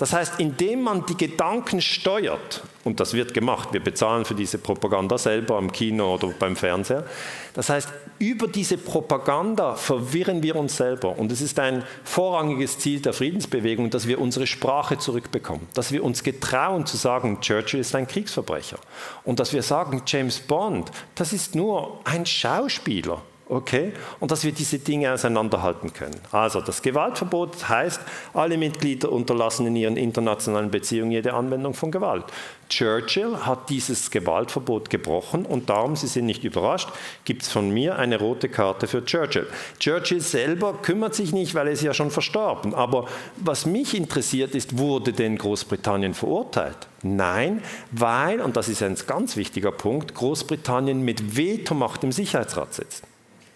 [0.00, 4.56] Das heißt, indem man die Gedanken steuert, und das wird gemacht, wir bezahlen für diese
[4.56, 7.04] Propaganda selber am Kino oder beim Fernseher,
[7.52, 11.18] das heißt, über diese Propaganda verwirren wir uns selber.
[11.18, 16.02] Und es ist ein vorrangiges Ziel der Friedensbewegung, dass wir unsere Sprache zurückbekommen, dass wir
[16.02, 18.78] uns getrauen zu sagen, Churchill ist ein Kriegsverbrecher.
[19.24, 23.20] Und dass wir sagen, James Bond, das ist nur ein Schauspieler.
[23.50, 23.92] Okay?
[24.20, 26.14] Und dass wir diese Dinge auseinanderhalten können.
[26.30, 28.00] Also das Gewaltverbot heißt,
[28.32, 32.26] alle Mitglieder unterlassen in ihren internationalen Beziehungen jede Anwendung von Gewalt.
[32.68, 36.90] Churchill hat dieses Gewaltverbot gebrochen und darum, Sie sind nicht überrascht,
[37.24, 39.48] gibt es von mir eine rote Karte für Churchill.
[39.80, 42.72] Churchill selber kümmert sich nicht, weil er ist ja schon verstorben.
[42.72, 46.86] Aber was mich interessiert ist, wurde denn Großbritannien verurteilt?
[47.02, 53.09] Nein, weil, und das ist ein ganz wichtiger Punkt, Großbritannien mit Vetomacht im Sicherheitsrat sitzt.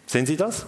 [0.06, 0.66] Sehen Sie das?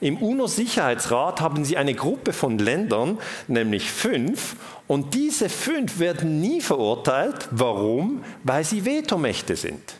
[0.00, 6.60] Im UNO-Sicherheitsrat haben Sie eine Gruppe von Ländern, nämlich fünf, und diese fünf werden nie
[6.60, 7.48] verurteilt.
[7.50, 8.22] Warum?
[8.42, 9.94] Weil sie Vetomächte sind.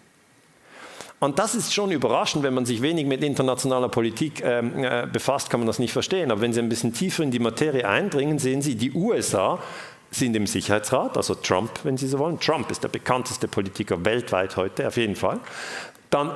[1.20, 5.48] Und das ist schon überraschend, wenn man sich wenig mit internationaler Politik ähm, äh, befasst,
[5.48, 6.30] kann man das nicht verstehen.
[6.30, 9.58] Aber wenn Sie ein bisschen tiefer in die Materie eindringen, sehen Sie, die USA
[10.10, 12.38] sind im Sicherheitsrat, also Trump, wenn Sie so wollen.
[12.40, 15.40] Trump ist der bekannteste Politiker weltweit heute, auf jeden Fall.
[16.10, 16.32] Dann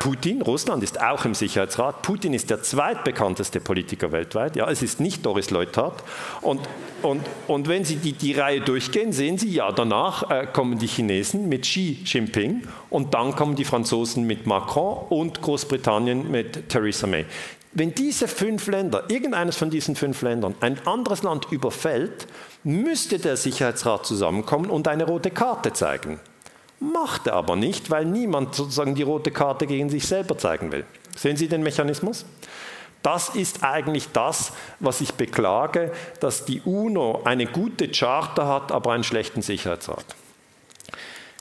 [0.00, 2.02] Putin, Russland ist auch im Sicherheitsrat.
[2.02, 4.56] Putin ist der zweitbekannteste Politiker weltweit.
[4.56, 6.02] Ja, es ist nicht Doris Leuthard.
[6.40, 6.60] Und,
[7.02, 10.88] und, und wenn Sie die, die Reihe durchgehen, sehen Sie, ja, danach äh, kommen die
[10.88, 17.06] Chinesen mit Xi Jinping und dann kommen die Franzosen mit Macron und Großbritannien mit Theresa
[17.06, 17.26] May.
[17.72, 22.26] Wenn diese fünf Länder, irgendeines von diesen fünf Ländern, ein anderes Land überfällt,
[22.64, 26.18] müsste der Sicherheitsrat zusammenkommen und eine rote Karte zeigen.
[26.80, 30.84] Macht er aber nicht, weil niemand sozusagen die rote Karte gegen sich selber zeigen will.
[31.14, 32.24] Sehen Sie den Mechanismus?
[33.02, 38.92] Das ist eigentlich das, was ich beklage, dass die UNO eine gute Charta hat, aber
[38.92, 40.04] einen schlechten Sicherheitsrat.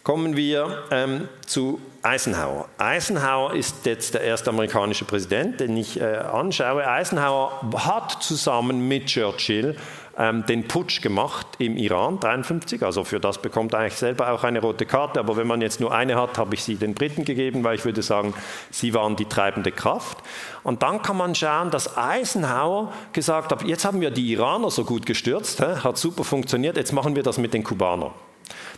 [0.04, 2.70] Kommen wir ähm, zu Eisenhower.
[2.78, 6.88] Eisenhower ist jetzt der erste amerikanische Präsident, den ich äh, anschaue.
[6.88, 9.76] Eisenhower hat zusammen mit Churchill
[10.20, 12.84] ähm, den Putsch gemacht im Iran 53.
[12.84, 15.20] Also für das bekommt er eigentlich selber auch eine rote Karte.
[15.20, 17.86] Aber wenn man jetzt nur eine hat, habe ich sie den Briten gegeben, weil ich
[17.86, 18.34] würde sagen,
[18.70, 20.18] sie waren die treibende Kraft.
[20.64, 24.84] Und dann kann man schauen, dass Eisenhower gesagt hat, jetzt haben wir die Iraner so
[24.84, 28.12] gut gestürzt, hat super funktioniert, jetzt machen wir das mit den Kubanern.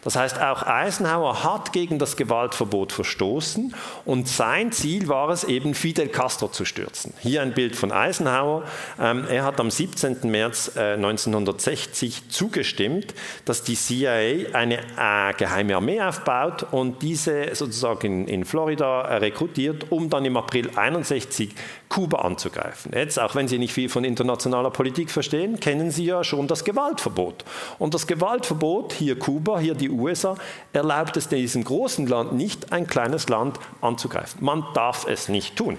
[0.04, 5.74] Das heißt, auch Eisenhower hat gegen das Gewaltverbot verstoßen und sein Ziel war es eben,
[5.76, 7.14] Fidel Castro zu stürzen.
[7.20, 8.64] Hier ein Bild von Eisenhower.
[9.00, 10.20] Ähm, er hat am 17.
[10.24, 13.14] März 1960 äh, zugestimmt,
[13.46, 20.10] dass die CIA eine äh, geheime Armee aufbaut und diese sozusagen in, Florida rekrutiert, um
[20.10, 21.54] dann im April 61
[21.92, 22.94] Kuba anzugreifen.
[22.96, 26.64] Jetzt, auch wenn Sie nicht viel von internationaler Politik verstehen, kennen Sie ja schon das
[26.64, 27.44] Gewaltverbot.
[27.80, 30.38] Und das Gewaltverbot, hier Kuba, hier die USA,
[30.72, 34.42] erlaubt es diesem großen Land nicht, ein kleines Land anzugreifen.
[34.42, 35.78] Man darf es nicht tun.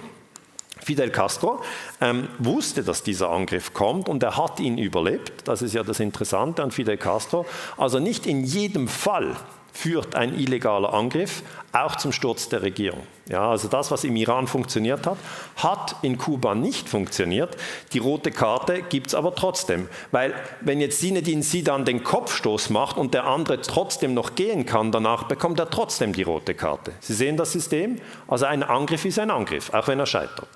[0.83, 1.63] Fidel Castro
[1.99, 5.47] ähm, wusste, dass dieser Angriff kommt und er hat ihn überlebt.
[5.47, 7.47] Das ist ja das Interessante an Fidel Castro.
[7.75, 9.35] Also nicht in jedem Fall
[9.73, 13.01] führt ein illegaler Angriff auch zum Sturz der Regierung.
[13.27, 15.17] Ja, also das, was im Iran funktioniert hat,
[15.55, 17.57] hat in Kuba nicht funktioniert.
[17.93, 19.87] Die rote Karte gibt es aber trotzdem.
[20.11, 24.91] Weil wenn jetzt Sinedin Sidan den Kopfstoß macht und der andere trotzdem noch gehen kann
[24.91, 26.91] danach, bekommt er trotzdem die rote Karte.
[26.99, 27.99] Sie sehen das System?
[28.27, 30.49] Also ein Angriff ist ein Angriff, auch wenn er scheitert.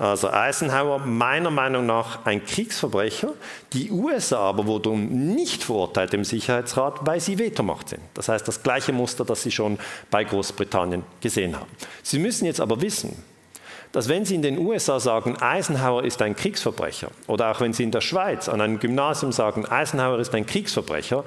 [0.00, 3.34] Also Eisenhower meiner Meinung nach ein Kriegsverbrecher.
[3.74, 8.00] Die USA aber wurden nicht verurteilt im Sicherheitsrat, weil sie Vetomacht sind.
[8.14, 9.78] Das heißt, das gleiche Muster, das Sie schon
[10.10, 11.70] bei Großbritannien gesehen haben.
[12.02, 13.22] Sie müssen jetzt aber wissen,
[13.92, 17.82] dass wenn Sie in den USA sagen, Eisenhower ist ein Kriegsverbrecher, oder auch wenn Sie
[17.82, 21.24] in der Schweiz an einem Gymnasium sagen, Eisenhower ist ein Kriegsverbrecher,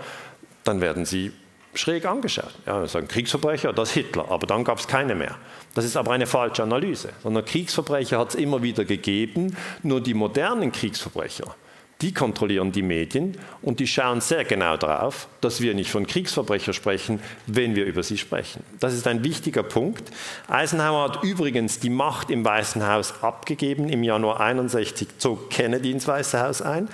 [0.64, 1.32] dann werden Sie
[1.74, 2.54] schräg angeschaut.
[2.66, 5.36] Ja, sagen Kriegsverbrecher, das Hitler, aber dann gab es keine mehr.
[5.74, 10.14] Das ist aber eine falsche Analyse, sondern Kriegsverbrecher hat es immer wieder gegeben, nur die
[10.14, 11.56] modernen Kriegsverbrecher
[12.04, 16.74] die kontrollieren die Medien und die schauen sehr genau darauf, dass wir nicht von Kriegsverbrechern
[16.74, 18.62] sprechen, wenn wir über sie sprechen.
[18.82, 20.12] Das ist ein wichtiger Punkt.
[20.50, 23.88] Eisenhower hat übrigens die Macht im Weißen Haus abgegeben.
[23.88, 26.90] Im Januar 61 zog Kennedy ins Weiße Haus ein.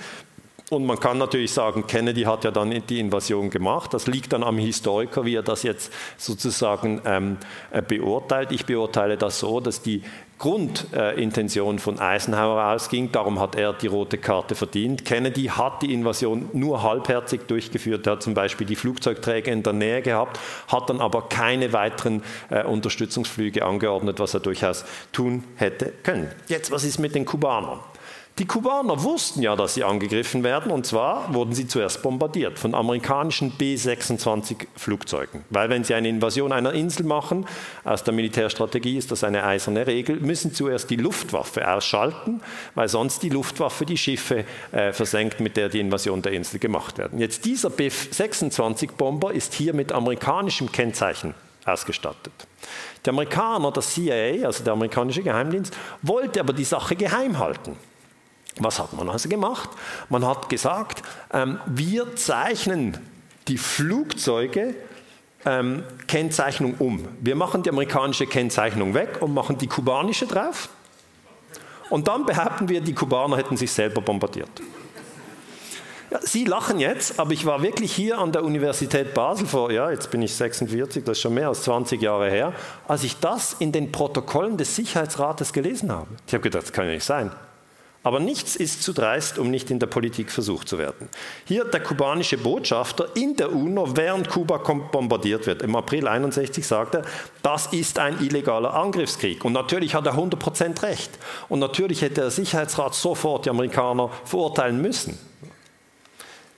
[0.70, 3.92] Und man kann natürlich sagen, Kennedy hat ja dann die Invasion gemacht.
[3.92, 7.38] Das liegt dann am Historiker, wie er das jetzt sozusagen ähm,
[7.72, 8.52] äh, beurteilt.
[8.52, 10.04] Ich beurteile das so, dass die
[10.38, 13.10] Grundintention von Eisenhower ausging.
[13.10, 15.04] Darum hat er die rote Karte verdient.
[15.04, 18.06] Kennedy hat die Invasion nur halbherzig durchgeführt.
[18.06, 22.22] Er hat zum Beispiel die Flugzeugträger in der Nähe gehabt, hat dann aber keine weiteren
[22.48, 26.30] äh, Unterstützungsflüge angeordnet, was er durchaus tun hätte können.
[26.46, 27.80] Jetzt, was ist mit den Kubanern?
[28.40, 32.74] Die Kubaner wussten ja, dass sie angegriffen werden, und zwar wurden sie zuerst bombardiert von
[32.74, 35.44] amerikanischen B-26 Flugzeugen.
[35.50, 37.46] Weil wenn sie eine Invasion einer Insel machen,
[37.84, 42.40] aus der Militärstrategie ist das eine eiserne Regel, müssen zuerst die Luftwaffe ausschalten,
[42.74, 46.96] weil sonst die Luftwaffe die Schiffe äh, versenkt, mit der die Invasion der Insel gemacht
[46.96, 47.18] werden.
[47.18, 51.34] Jetzt dieser B-26-Bomber ist hier mit amerikanischem Kennzeichen
[51.66, 52.32] ausgestattet.
[53.04, 57.76] Der Amerikaner, das CIA, also der amerikanische Geheimdienst, wollte aber die Sache geheim halten.
[58.58, 59.70] Was hat man also gemacht?
[60.08, 62.98] Man hat gesagt, ähm, wir zeichnen
[63.48, 64.74] die Flugzeuge
[65.44, 67.08] ähm, Kennzeichnung um.
[67.20, 70.68] Wir machen die amerikanische Kennzeichnung weg und machen die kubanische drauf.
[71.88, 74.50] Und dann behaupten wir, die Kubaner hätten sich selber bombardiert.
[76.10, 79.90] Ja, Sie lachen jetzt, aber ich war wirklich hier an der Universität Basel vor, ja,
[79.90, 82.52] jetzt bin ich 46, das ist schon mehr als 20 Jahre her,
[82.88, 86.08] als ich das in den Protokollen des Sicherheitsrates gelesen habe.
[86.26, 87.30] Ich habe gedacht, das kann ja nicht sein.
[88.02, 91.10] Aber nichts ist zu dreist, um nicht in der Politik versucht zu werden.
[91.44, 95.60] Hier der kubanische Botschafter in der UNO, während Kuba bombardiert wird.
[95.60, 97.02] Im April 61 sagt er,
[97.42, 99.44] das ist ein illegaler Angriffskrieg.
[99.44, 101.10] Und natürlich hat er 100% recht.
[101.50, 105.29] Und natürlich hätte der Sicherheitsrat sofort die Amerikaner verurteilen müssen.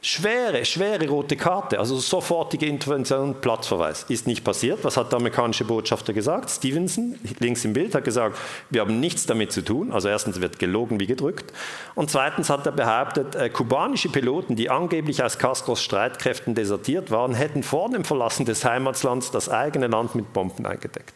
[0.04, 4.04] Schwere, schwere rote Karte, also sofortige Intervention, Platzverweis.
[4.08, 4.82] Ist nicht passiert.
[4.82, 6.50] Was hat der amerikanische Botschafter gesagt?
[6.50, 8.36] Stevenson, links im Bild, hat gesagt,
[8.68, 9.92] wir haben nichts damit zu tun.
[9.92, 11.52] Also erstens wird gelogen wie gedrückt.
[11.94, 17.34] Und zweitens hat er behauptet, äh, kubanische Piloten, die angeblich aus Castros Streitkräften desertiert waren,
[17.34, 21.14] hätten vor dem Verlassen des Heimatlands das eigene Land mit Bomben eingedeckt.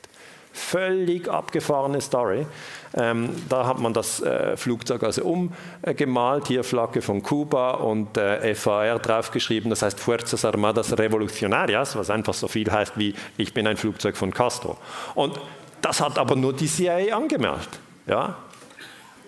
[0.57, 2.47] Völlig abgefahrene Story.
[2.95, 8.55] Ähm, da hat man das äh, Flugzeug also umgemalt, hier Flagge von Kuba und äh,
[8.55, 13.67] FAR draufgeschrieben, das heißt Fuerzas Armadas Revolucionarias, was einfach so viel heißt wie ich bin
[13.67, 14.79] ein Flugzeug von Castro.
[15.15, 15.39] Und
[15.83, 17.79] das hat aber nur die CIA angemerkt.
[18.07, 18.37] Ja?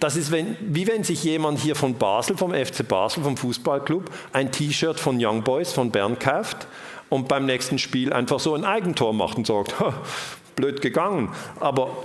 [0.01, 4.11] Das ist wenn, wie wenn sich jemand hier von Basel, vom FC Basel, vom Fußballclub,
[4.33, 6.67] ein T-Shirt von Young Boys von Bern kauft
[7.11, 9.75] und beim nächsten Spiel einfach so ein Eigentor macht und sagt,
[10.59, 11.33] blöd gegangen.
[11.61, 12.05] Aber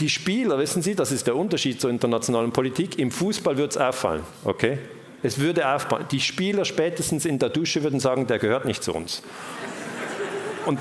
[0.00, 2.98] die Spieler, wissen Sie, das ist der Unterschied zur internationalen Politik.
[2.98, 4.78] Im Fußball würde es auffallen, okay?
[5.22, 6.06] Es würde auffallen.
[6.10, 9.22] Die Spieler spätestens in der Dusche würden sagen, der gehört nicht zu uns.
[10.64, 10.78] Und,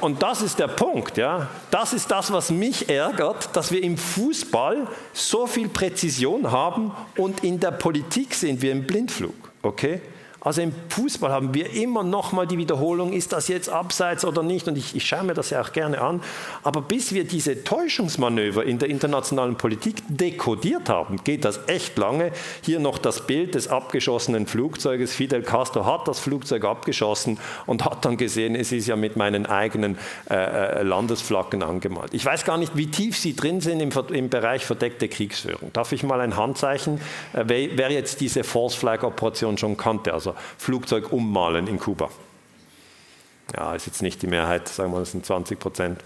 [0.00, 1.48] und das ist der Punkt, ja.
[1.70, 7.44] Das ist das, was mich ärgert, dass wir im Fußball so viel Präzision haben und
[7.44, 10.00] in der Politik sind wir im Blindflug, okay?
[10.48, 14.42] Also im Fußball haben wir immer noch mal die Wiederholung, ist das jetzt abseits oder
[14.42, 14.66] nicht?
[14.66, 16.22] Und ich, ich schaue mir das ja auch gerne an.
[16.62, 22.32] Aber bis wir diese Täuschungsmanöver in der internationalen Politik dekodiert haben, geht das echt lange.
[22.62, 25.14] Hier noch das Bild des abgeschossenen Flugzeuges.
[25.14, 29.44] Fidel Castro hat das Flugzeug abgeschossen und hat dann gesehen, es ist ja mit meinen
[29.44, 29.98] eigenen
[30.30, 32.14] äh, äh Landesflaggen angemalt.
[32.14, 35.74] Ich weiß gar nicht, wie tief Sie drin sind im, im Bereich verdeckte Kriegsführung.
[35.74, 37.02] Darf ich mal ein Handzeichen,
[37.34, 40.14] äh, wer, wer jetzt diese False Flag Operation schon kannte?
[40.14, 42.10] Also Flugzeug ummalen in Kuba.
[43.56, 46.04] Ja, ist jetzt nicht die Mehrheit, sagen wir, das sind 20 Prozent.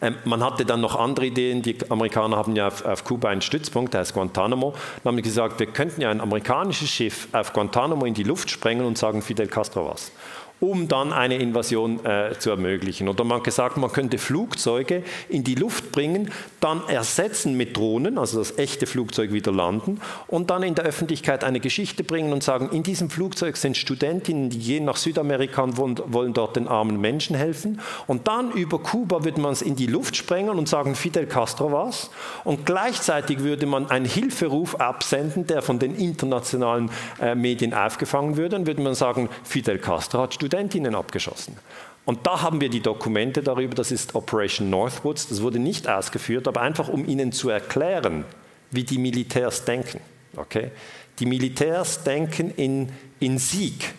[0.00, 1.62] Ähm, man hatte dann noch andere Ideen.
[1.62, 4.72] Die Amerikaner haben ja auf, auf Kuba einen Stützpunkt, der heißt Guantanamo.
[5.02, 8.86] Dann haben gesagt, wir könnten ja ein amerikanisches Schiff auf Guantanamo in die Luft sprengen
[8.86, 10.10] und sagen Fidel Castro was
[10.60, 13.08] um dann eine Invasion äh, zu ermöglichen.
[13.08, 18.38] Oder man gesagt, man könnte Flugzeuge in die Luft bringen, dann ersetzen mit Drohnen, also
[18.38, 22.70] das echte Flugzeug wieder landen und dann in der Öffentlichkeit eine Geschichte bringen und sagen,
[22.72, 27.00] in diesem Flugzeug sind Studentinnen, die gehen nach Südamerika und wollen, wollen dort den armen
[27.00, 27.80] Menschen helfen.
[28.06, 31.72] Und dann über Kuba würde man es in die Luft sprengen und sagen, Fidel Castro
[31.72, 32.10] was.
[32.44, 36.90] Und gleichzeitig würde man einen Hilferuf absenden, der von den internationalen
[37.20, 38.56] äh, Medien aufgefangen würde.
[38.56, 41.56] Dann würde man sagen, Fidel Castro hat Studenten Studentinnen abgeschossen.
[42.06, 46.48] Und da haben wir die Dokumente darüber, das ist Operation Northwoods, das wurde nicht ausgeführt,
[46.48, 48.24] aber einfach um Ihnen zu erklären,
[48.70, 50.00] wie die Militärs denken.
[50.34, 50.70] Okay?
[51.18, 52.88] Die Militärs denken in,
[53.20, 53.92] in Sieg.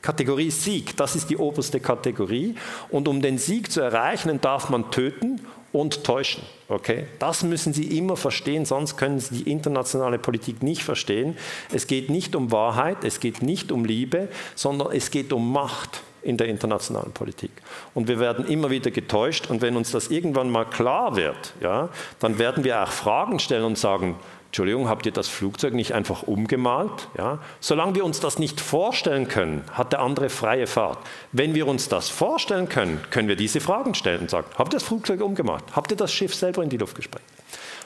[0.00, 2.54] Kategorie Sieg, das ist die oberste Kategorie.
[2.88, 6.42] Und um den Sieg zu erreichen, darf man töten und täuschen.
[6.68, 7.06] Okay?
[7.18, 11.36] Das müssen Sie immer verstehen, sonst können Sie die internationale Politik nicht verstehen.
[11.72, 16.02] Es geht nicht um Wahrheit, es geht nicht um Liebe, sondern es geht um Macht
[16.22, 17.50] in der internationalen Politik.
[17.94, 19.48] Und wir werden immer wieder getäuscht.
[19.48, 23.64] Und wenn uns das irgendwann mal klar wird, ja, dann werden wir auch Fragen stellen
[23.64, 24.16] und sagen,
[24.50, 27.08] Entschuldigung, habt ihr das Flugzeug nicht einfach umgemalt?
[27.16, 27.38] Ja?
[27.60, 30.98] Solange wir uns das nicht vorstellen können, hat der andere freie Fahrt.
[31.30, 34.78] Wenn wir uns das vorstellen können, können wir diese Fragen stellen und sagen, habt ihr
[34.78, 35.62] das Flugzeug umgemalt?
[35.70, 37.24] Habt ihr das Schiff selber in die Luft gesprengt?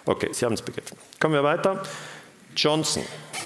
[0.07, 0.96] Okay, Sie haben es begriffen.
[1.20, 1.83] Kommen wir weiter.
[2.57, 3.03] Johnson.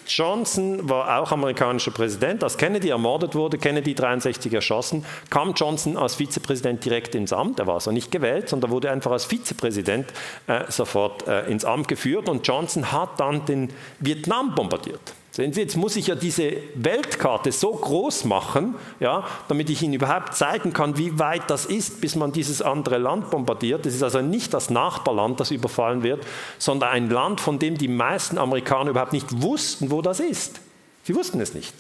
[0.07, 2.43] Johnson war auch amerikanischer Präsident.
[2.43, 7.59] Als Kennedy ermordet wurde, Kennedy 63 erschossen, kam Johnson als Vizepräsident direkt ins Amt.
[7.59, 10.07] Er war also nicht gewählt, sondern wurde einfach als Vizepräsident
[10.47, 12.29] äh, sofort äh, ins Amt geführt.
[12.29, 15.15] Und Johnson hat dann den Vietnam bombardiert.
[15.39, 19.95] Sehen Sie, jetzt muss ich ja diese Weltkarte so groß machen, ja, damit ich Ihnen
[19.95, 23.87] überhaupt zeigen kann, wie weit das ist, bis man dieses andere Land bombardiert.
[23.87, 26.27] Das ist also nicht das Nachbarland, das überfallen wird,
[26.59, 30.61] sondern ein Land, von dem die meisten Amerikaner überhaupt nicht wussten, wo das ist.
[31.05, 31.73] Sie wussten es nicht.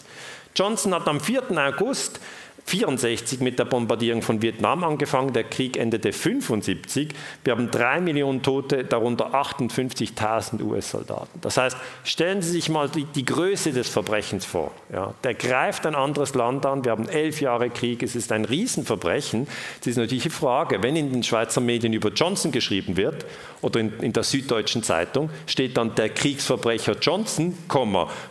[0.54, 1.42] Johnson hat am 4.
[1.56, 2.20] August
[2.68, 5.32] 1964 mit der Bombardierung von Vietnam angefangen.
[5.32, 7.08] Der Krieg endete 1975.
[7.42, 11.40] Wir haben drei Millionen Tote, darunter 58.000 US-Soldaten.
[11.40, 14.72] Das heißt, stellen Sie sich mal die, die Größe des Verbrechens vor.
[14.92, 16.84] Ja, der greift ein anderes Land an.
[16.84, 18.02] Wir haben elf Jahre Krieg.
[18.02, 19.46] Es ist ein Riesenverbrechen.
[19.80, 23.24] Es ist natürlich die Frage, wenn in den Schweizer Medien über Johnson geschrieben wird
[23.62, 27.56] oder in, in der Süddeutschen Zeitung, steht dann der Kriegsverbrecher Johnson,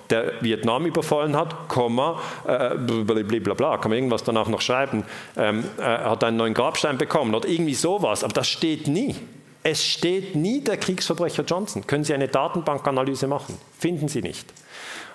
[0.09, 1.55] der Vietnam überfallen hat,
[2.47, 5.03] äh, blablabla, kann man irgendwas danach noch schreiben,
[5.35, 9.15] ähm, äh, hat einen neuen Grabstein bekommen oder irgendwie sowas, aber das steht nie.
[9.63, 11.85] Es steht nie der Kriegsverbrecher Johnson.
[11.85, 13.57] Können Sie eine Datenbankanalyse machen?
[13.77, 14.45] Finden Sie nicht.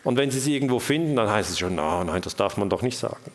[0.04, 2.68] Und wenn Sie sie irgendwo finden, dann heißt es schon, no, nein, das darf man
[2.68, 3.30] doch nicht sagen.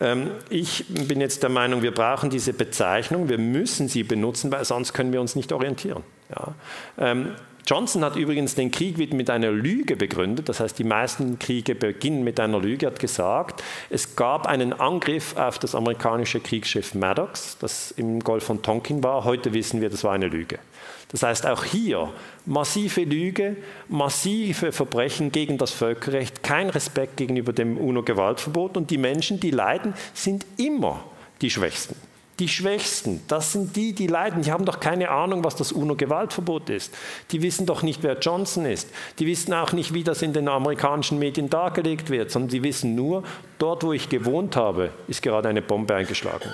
[0.00, 4.64] Ähm, ich bin jetzt der Meinung, wir brauchen diese Bezeichnung, wir müssen sie benutzen, weil
[4.64, 6.02] sonst können wir uns nicht orientieren.
[6.30, 6.54] Ja.
[6.98, 7.32] Ähm,
[7.66, 10.48] Johnson hat übrigens den Krieg mit einer Lüge begründet.
[10.48, 12.86] Das heißt, die meisten Kriege beginnen mit einer Lüge.
[12.86, 18.44] Er hat gesagt, es gab einen Angriff auf das amerikanische Kriegsschiff Maddox, das im Golf
[18.44, 19.24] von Tonkin war.
[19.24, 20.60] Heute wissen wir, das war eine Lüge.
[21.08, 22.12] Das heißt, auch hier
[22.44, 23.56] massive Lüge,
[23.88, 29.94] massive Verbrechen gegen das Völkerrecht, kein Respekt gegenüber dem UNO-Gewaltverbot und die Menschen, die leiden,
[30.14, 31.02] sind immer
[31.42, 31.96] die Schwächsten.
[32.38, 34.42] Die Schwächsten, das sind die, die leiden.
[34.42, 36.94] Die haben doch keine Ahnung, was das UNO-Gewaltverbot ist.
[37.30, 38.90] Die wissen doch nicht, wer Johnson ist.
[39.18, 42.94] Die wissen auch nicht, wie das in den amerikanischen Medien dargelegt wird, sondern die wissen
[42.94, 43.22] nur,
[43.58, 46.52] dort, wo ich gewohnt habe, ist gerade eine Bombe eingeschlagen.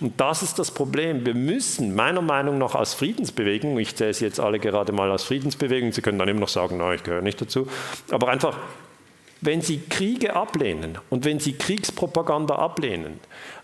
[0.00, 1.26] Und das ist das Problem.
[1.26, 5.24] Wir müssen meiner Meinung nach als Friedensbewegung, ich zähle sie jetzt alle gerade mal als
[5.24, 7.66] Friedensbewegung, Sie können dann immer noch sagen, nein, ich gehöre nicht dazu,
[8.10, 8.56] aber einfach,
[9.40, 13.18] wenn Sie Kriege ablehnen und wenn Sie Kriegspropaganda ablehnen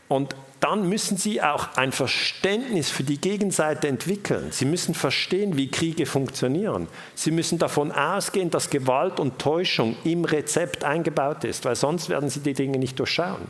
[0.08, 0.34] und
[0.64, 4.46] dann müssen Sie auch ein Verständnis für die Gegenseite entwickeln.
[4.50, 6.88] Sie müssen verstehen, wie Kriege funktionieren.
[7.14, 12.30] Sie müssen davon ausgehen, dass Gewalt und Täuschung im Rezept eingebaut ist, weil sonst werden
[12.30, 13.42] Sie die Dinge nicht durchschauen.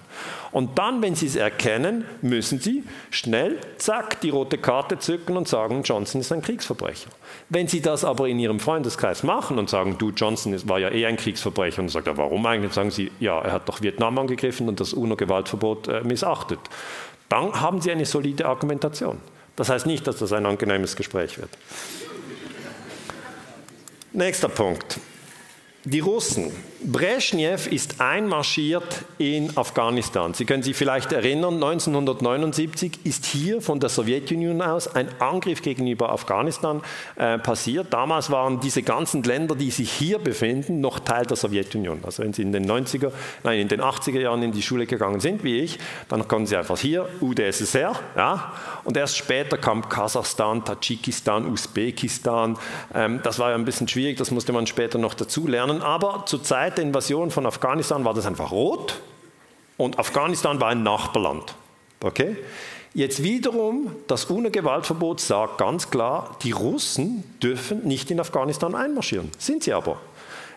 [0.51, 5.47] Und dann, wenn Sie es erkennen, müssen Sie schnell, zack, die rote Karte zücken und
[5.47, 7.11] sagen, Johnson ist ein Kriegsverbrecher.
[7.49, 11.07] Wenn Sie das aber in Ihrem Freundeskreis machen und sagen, du, Johnson war ja eh
[11.07, 12.73] ein Kriegsverbrecher und sagt, warum eigentlich?
[12.73, 16.44] Sagen Sie, ja, er hat doch Vietnam angegriffen und das UNO-Gewaltverbot äh, missachtet
[17.29, 19.21] dann haben Sie eine solide Argumentation.
[19.57, 21.51] Das heißt nicht, dass das ein angenehmes Gespräch wird.
[24.13, 24.99] Nächster Punkt.
[25.85, 26.53] Die Russen.
[26.85, 30.35] Brezhnev ist einmarschiert in Afghanistan.
[30.35, 36.11] Sie können sich vielleicht erinnern, 1979 ist hier von der Sowjetunion aus ein Angriff gegenüber
[36.11, 36.83] Afghanistan
[37.17, 37.93] äh, passiert.
[37.93, 42.01] Damals waren diese ganzen Länder, die sich hier befinden, noch Teil der Sowjetunion.
[42.05, 43.13] Also wenn Sie in den 90er,
[43.45, 45.79] nein, in den 80er Jahren in die Schule gegangen sind, wie ich,
[46.09, 48.53] dann kommen Sie einfach hier, UdSSR, ja,
[48.85, 52.59] und erst später kam Kasachstan, Tadschikistan, Usbekistan.
[52.95, 56.25] Ähm, das war ja ein bisschen schwierig, das musste man später noch dazu lernen aber
[56.27, 59.01] zur Zeit der Invasion von Afghanistan war das einfach rot
[59.77, 61.55] und Afghanistan war ein Nachbarland.
[62.03, 62.37] Okay?
[62.93, 69.33] Jetzt wiederum, das UNO-Gewaltverbot sagt ganz klar, die Russen dürfen nicht in Afghanistan einmarschieren.
[69.37, 69.99] Sind sie aber.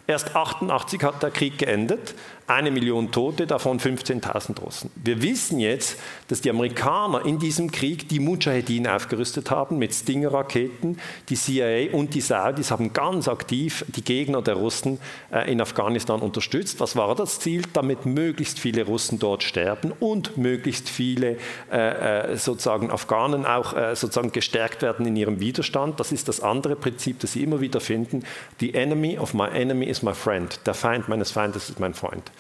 [0.08, 2.16] Erst 88 hat der Krieg geendet
[2.48, 4.90] eine Million Tote, davon 15.000 Russen.
[4.96, 6.00] Wir wissen jetzt,
[6.30, 10.98] dass die Amerikaner in diesem Krieg die Mujahedin aufgerüstet haben mit Stinger-Raketen.
[11.28, 14.98] Die CIA und die Saudis haben ganz aktiv die Gegner der Russen
[15.30, 16.80] äh, in Afghanistan unterstützt.
[16.80, 17.64] Was war das Ziel?
[17.74, 21.38] Damit möglichst viele Russen dort sterben und möglichst viele
[21.70, 26.00] äh, äh sozusagen Afghanen auch sozusagen gestärkt werden in ihrem Widerstand.
[26.00, 28.24] Das ist das andere Prinzip, das Sie immer wieder finden.
[28.60, 30.60] The enemy of my enemy is my friend.
[30.66, 32.32] Der Feind meines Feindes ist mein Freund.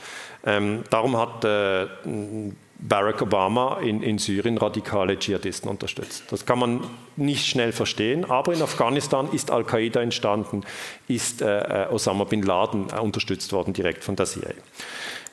[0.45, 1.87] Ähm, darum hat äh,
[2.79, 6.25] Barack Obama in, in, Syrien radikale Dschihadisten unterstützt.
[6.29, 6.81] Das kann man
[7.15, 10.63] nicht schnell verstehen, aber in Afghanistan ist Al-Qaida entstanden,
[11.07, 14.53] ist äh, äh Osama bin Laden äh, unterstützt worden direkt von der CIA.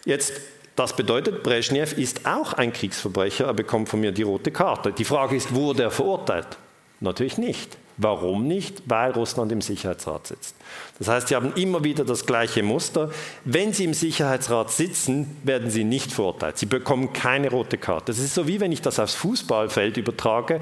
[0.05, 0.41] Jetzt
[0.77, 4.93] das bedeutet, Brezhnev ist auch ein Kriegsverbrecher, er bekommt von mir die rote Karte.
[4.93, 6.59] Die Frage ist, wurde er verurteilt?
[7.01, 7.77] Natürlich nicht.
[7.97, 8.82] Warum nicht?
[8.86, 10.57] Weil Russland im Sicherheitsrat sitzt.
[10.99, 13.11] Das heißt, Sie haben immer wieder das gleiche Muster.
[13.45, 16.59] Wenn Sie im Sicherheitsrat sitzen, werden Sie nicht verurteilt.
[16.59, 18.07] Sie bekommen keine rote Karte.
[18.07, 20.61] Das ist so wie wenn ich das aufs Fußballfeld übertrage,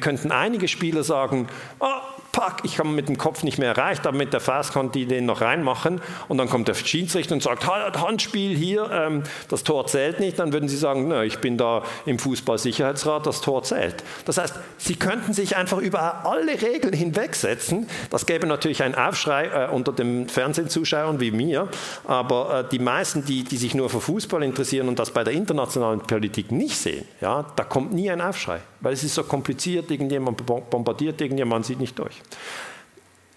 [0.00, 1.48] könnten einige Spieler sagen,
[1.80, 1.86] oh,
[2.34, 5.06] pack, ich habe mit dem Kopf nicht mehr erreicht, aber mit der Faust konnte ich
[5.06, 9.86] den noch reinmachen und dann kommt der Schiedsrichter und sagt, Handspiel hier, ähm, das Tor
[9.86, 14.02] zählt nicht, dann würden sie sagen, na, ich bin da im Fußballsicherheitsrat, das Tor zählt.
[14.24, 17.88] Das heißt, sie könnten sich einfach über alle Regeln hinwegsetzen.
[18.10, 21.68] Das gäbe natürlich einen Aufschrei äh, unter den Fernsehzuschauern wie mir,
[22.04, 25.34] aber äh, die meisten, die, die sich nur für Fußball interessieren und das bei der
[25.34, 29.88] internationalen Politik nicht sehen, ja, da kommt nie ein Aufschrei, weil es ist so kompliziert,
[29.92, 32.23] irgendjemand bombardiert irgendjemand, sieht nicht durch.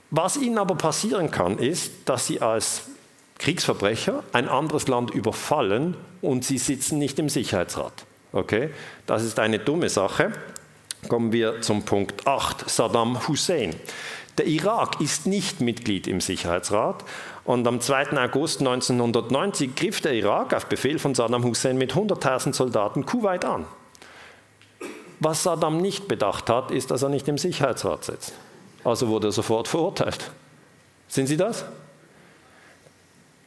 [0.09, 2.83] Was ihnen aber passieren kann, ist, dass sie als
[3.39, 8.05] Kriegsverbrecher ein anderes Land überfallen und sie sitzen nicht im Sicherheitsrat.
[8.31, 8.69] Okay?
[9.05, 10.31] Das ist eine dumme Sache.
[11.09, 13.75] Kommen wir zum Punkt 8, Saddam Hussein.
[14.37, 17.03] Der Irak ist nicht Mitglied im Sicherheitsrat
[17.43, 18.17] und am 2.
[18.23, 23.65] August 1990 griff der Irak auf Befehl von Saddam Hussein mit 100.000 Soldaten Kuwait an.
[25.19, 28.33] Was Saddam nicht bedacht hat, ist, dass er nicht im Sicherheitsrat sitzt.
[28.87, 30.31] Also wurde er sofort verurteilt.
[31.09, 31.65] Sind Sie das?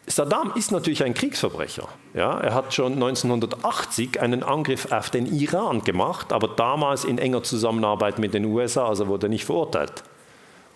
[0.06, 1.88] Saddam ist natürlich ein Kriegsverbrecher.
[2.12, 7.42] Ja, er hat schon 1980 einen Angriff auf den Iran gemacht, aber damals in enger
[7.42, 10.02] Zusammenarbeit mit den USA, also wurde er nicht verurteilt.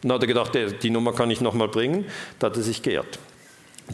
[0.02, 0.52] Und dann hat er gedacht,
[0.82, 2.06] die Nummer kann ich nochmal bringen,
[2.38, 3.18] da hat er sich geirrt.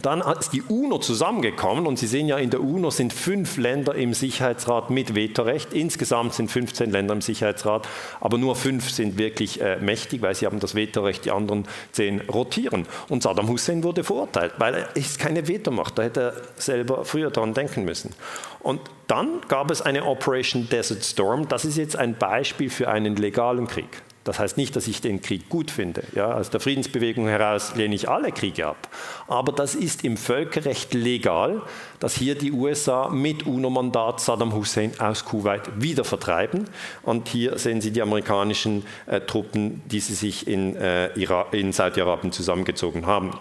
[0.01, 3.93] Dann ist die UNO zusammengekommen und Sie sehen ja, in der UNO sind fünf Länder
[3.93, 5.73] im Sicherheitsrat mit Vetorecht.
[5.73, 7.87] Insgesamt sind 15 Länder im Sicherheitsrat,
[8.21, 12.21] aber nur fünf sind wirklich äh, mächtig, weil sie haben das Vetorecht, die anderen zehn
[12.21, 12.85] rotieren.
[13.09, 15.97] Und Saddam Hussein wurde verurteilt, weil er ist keine Vetomacht.
[15.97, 18.13] Da hätte er selber früher daran denken müssen.
[18.59, 21.49] Und dann gab es eine Operation Desert Storm.
[21.49, 24.01] Das ist jetzt ein Beispiel für einen legalen Krieg.
[24.23, 26.03] Das heißt nicht, dass ich den Krieg gut finde.
[26.13, 28.87] Ja, aus der Friedensbewegung heraus lehne ich alle Kriege ab.
[29.27, 31.61] Aber das ist im Völkerrecht legal,
[31.99, 36.65] dass hier die USA mit UNO-Mandat Saddam Hussein aus Kuwait wieder vertreiben.
[37.01, 41.07] Und hier sehen Sie die amerikanischen äh, Truppen, die sie sich in, äh,
[41.51, 43.31] in Saudi-Arabien zusammengezogen haben.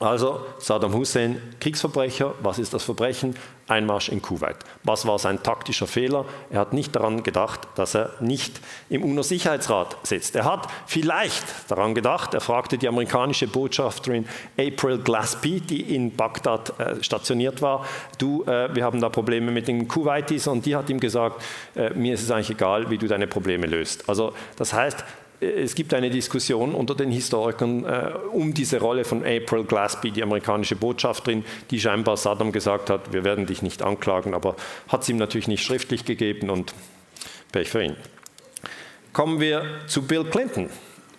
[0.00, 3.36] Also Saddam Hussein, Kriegsverbrecher, was ist das Verbrechen?
[3.68, 4.56] Einmarsch in Kuwait.
[4.82, 6.24] Was war sein taktischer Fehler?
[6.48, 10.34] Er hat nicht daran gedacht, dass er nicht im UNO-Sicherheitsrat sitzt.
[10.36, 14.26] Er hat vielleicht daran gedacht, er fragte die amerikanische Botschafterin
[14.58, 17.84] April Glaspie, die in Bagdad äh, stationiert war,
[18.16, 21.42] du, äh, wir haben da Probleme mit den Kuwaitis und die hat ihm gesagt,
[21.76, 24.08] äh, mir ist es eigentlich egal, wie du deine Probleme löst.
[24.08, 25.04] Also das heißt,
[25.40, 30.22] es gibt eine Diskussion unter den Historikern äh, um diese Rolle von April Glaspie, die
[30.22, 34.56] amerikanische Botschafterin, die scheinbar Saddam gesagt hat, wir werden dich nicht anklagen, aber
[34.88, 36.74] hat es ihm natürlich nicht schriftlich gegeben und
[37.52, 37.96] Pech für ihn.
[39.12, 40.68] Kommen wir zu Bill Clinton.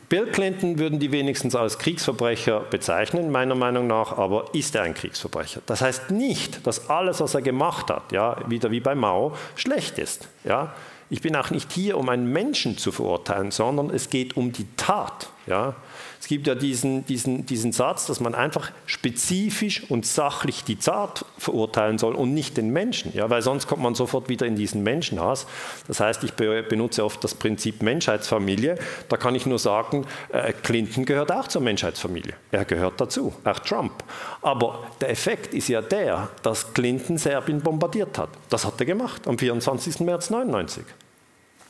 [0.08, 4.94] Bill Clinton würden die wenigstens als Kriegsverbrecher bezeichnen, meiner Meinung nach, aber ist er ein
[4.94, 5.62] Kriegsverbrecher?
[5.66, 9.98] Das heißt nicht, dass alles, was er gemacht hat, ja, wieder wie bei Mao, schlecht
[9.98, 10.28] ist.
[10.44, 10.74] Ja?
[11.12, 14.66] Ich bin auch nicht hier, um einen Menschen zu verurteilen, sondern es geht um die
[14.78, 15.30] Tat.
[15.46, 15.76] Ja?
[16.22, 21.26] Es gibt ja diesen, diesen, diesen Satz, dass man einfach spezifisch und sachlich die Tat
[21.38, 23.30] verurteilen soll und nicht den Menschen, ja?
[23.30, 25.48] weil sonst kommt man sofort wieder in diesen Menschenhass.
[25.90, 28.78] Das heißt, ich benutze oft das Prinzip Menschheitsfamilie.
[29.10, 32.36] Da kann ich nur sagen, äh, Clinton gehört auch zur Menschheitsfamilie.
[32.52, 34.02] Er gehört dazu, auch Trump.
[34.42, 38.30] Aber der Effekt ist ja der, dass Clinton Serbien bombardiert hat.
[38.50, 40.00] Das hat er gemacht am 24.
[40.00, 40.86] März 1999.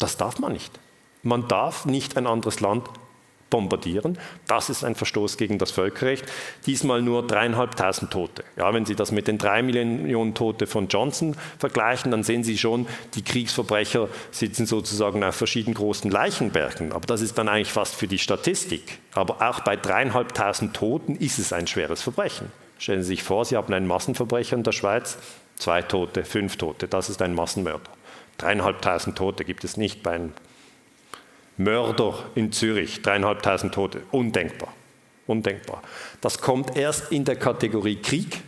[0.02, 0.80] Das darf man nicht.
[1.22, 2.88] Man darf nicht ein anderes Land
[3.52, 4.18] bombardieren.
[4.48, 6.26] Das ist ein Verstoß gegen das Völkerrecht.
[6.66, 8.44] Diesmal nur dreieinhalbtausend Tote.
[8.58, 12.58] Ja, wenn Sie das mit den drei Millionen Tote von Johnson vergleichen, dann sehen Sie
[12.58, 16.94] schon, die Kriegsverbrecher sitzen sozusagen auf verschiedenen großen Leichenbergen.
[16.94, 18.98] Aber das ist dann eigentlich fast für die Statistik.
[19.14, 22.52] Aber auch bei dreieinhalbtausend Toten ist es ein schweres Verbrechen.
[22.80, 25.18] Stellen Sie sich vor, Sie haben einen Massenverbrecher in der Schweiz,
[25.58, 26.88] zwei Tote, fünf Tote.
[26.88, 27.92] Das ist ein Massenmörder.
[28.42, 30.34] Dreieinhalbtausend Tote gibt es nicht bei einem
[31.58, 33.04] Mörder in Zürich.
[33.04, 34.02] Dreieinhalbtausend Tote.
[34.12, 34.74] Undenkbar.
[35.28, 35.84] Undenkbar.
[36.22, 38.42] Das kommt erst in der Kategorie Krieg.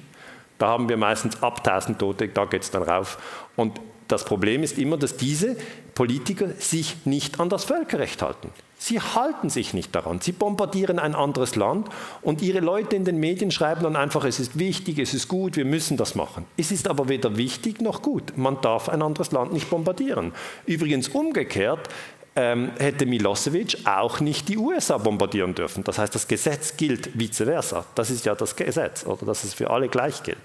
[0.57, 3.17] Da haben wir meistens ab 1000 Tote, da geht es dann rauf.
[3.55, 3.79] Und
[4.13, 5.57] das Problem ist immer, dass diese
[5.95, 8.49] Politiker sich nicht an das Völkerrecht halten.
[8.77, 10.19] Sie halten sich nicht daran.
[10.19, 11.87] Sie bombardieren ein anderes Land
[12.21, 15.55] und ihre Leute in den Medien schreiben dann einfach, es ist wichtig, es ist gut,
[15.55, 16.45] wir müssen das machen.
[16.57, 18.37] Es ist aber weder wichtig noch gut.
[18.37, 20.33] Man darf ein anderes Land nicht bombardieren.
[20.65, 21.89] Übrigens umgekehrt,
[22.35, 25.83] ähm, hätte Milosevic auch nicht die USA bombardieren dürfen.
[25.83, 27.85] Das heißt, das Gesetz gilt vice versa.
[27.95, 30.37] Das ist ja das Gesetz, oder dass es für alle gleich gilt.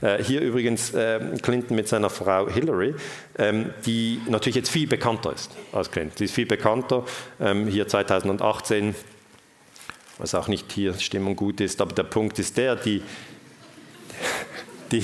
[0.00, 2.94] Äh, hier übrigens äh, Clinton mit seiner Frau Hillary,
[3.38, 6.16] ähm, die natürlich jetzt viel bekannter ist als Clinton.
[6.16, 7.04] Sie ist viel bekannter.
[7.40, 8.94] Ähm, hier 2018,
[10.18, 13.02] was auch nicht hier Stimmung gut ist, aber der Punkt ist der, die,
[14.92, 15.02] die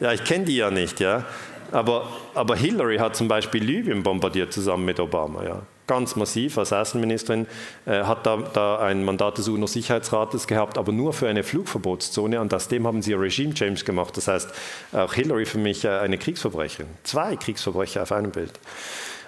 [0.00, 1.24] ja, ich kenne die ja nicht, ja.
[1.72, 5.44] Aber, aber Hillary hat zum Beispiel Libyen bombardiert zusammen mit Obama.
[5.44, 5.62] Ja.
[5.86, 7.46] Ganz massiv als Außenministerin,
[7.84, 12.40] äh, hat da, da, ein Mandat des UNO-Sicherheitsrates gehabt, aber nur für eine Flugverbotszone.
[12.40, 14.16] Und aus dem haben sie Regime-Change gemacht.
[14.16, 14.50] Das heißt,
[14.92, 16.88] auch Hillary für mich äh, eine Kriegsverbrecherin.
[17.02, 18.52] Zwei Kriegsverbrecher auf einem Bild.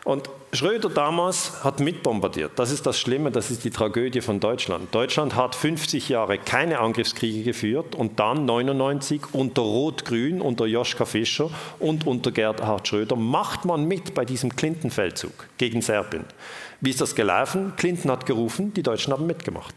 [0.06, 2.52] Und Schröder damals hat mitbombardiert.
[2.54, 4.94] Das ist das Schlimme, das ist die Tragödie von Deutschland.
[4.94, 11.50] Deutschland hat 50 Jahre keine Angriffskriege geführt und dann 99 unter Rot-Grün, unter Joschka Fischer
[11.80, 16.24] und unter Gerhard Schröder macht man mit bei diesem Clinton-Feldzug gegen Serbien.
[16.80, 17.72] Wie ist das gelaufen?
[17.76, 19.74] Clinton hat gerufen, die Deutschen haben mitgemacht.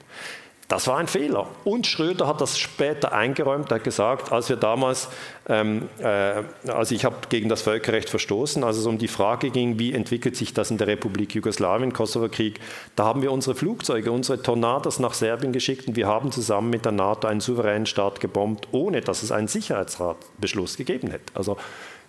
[0.70, 1.48] Das war ein Fehler.
[1.64, 5.10] Und Schröder hat das später eingeräumt, er hat gesagt, als wir damals,
[5.48, 9.80] ähm, äh, also ich habe gegen das Völkerrecht verstoßen, als es um die Frage ging,
[9.80, 12.60] wie entwickelt sich das in der Republik Jugoslawien, Kosovo-Krieg,
[12.96, 16.86] da haben wir unsere Flugzeuge, unsere Tornados nach Serbien geschickt und wir haben zusammen mit
[16.86, 21.34] der NATO einen souveränen Staat gebombt, ohne dass es einen Sicherheitsratbeschluss gegeben hätte.
[21.34, 21.58] Also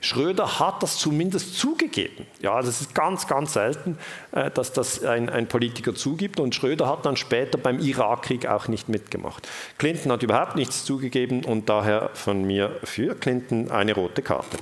[0.01, 2.27] Schröder hat das zumindest zugegeben.
[2.41, 3.99] Ja, das ist ganz, ganz selten,
[4.33, 6.41] äh, dass das ein, ein, Politiker zugibt.
[6.41, 9.49] Und Schröder hat dann später beim Irakkrieg auch nicht mitgemacht.
[9.79, 14.57] Clinton hat überhaupt nichts zugegeben und daher von mir für Clinton eine rote Karte.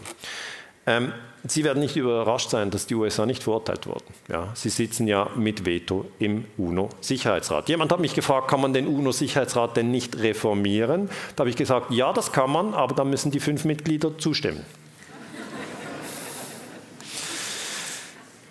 [0.87, 1.13] Ähm,
[1.45, 4.05] Sie werden nicht überrascht sein, dass die USA nicht verurteilt wurden.
[4.29, 7.69] Ja, sie sitzen ja mit Veto im UNO-Sicherheitsrat.
[7.69, 11.09] Jemand hat mich gefragt, kann man den UNO-Sicherheitsrat denn nicht reformieren?
[11.37, 14.65] Da habe ich gesagt, ja, das kann man, aber dann müssen die fünf Mitglieder zustimmen.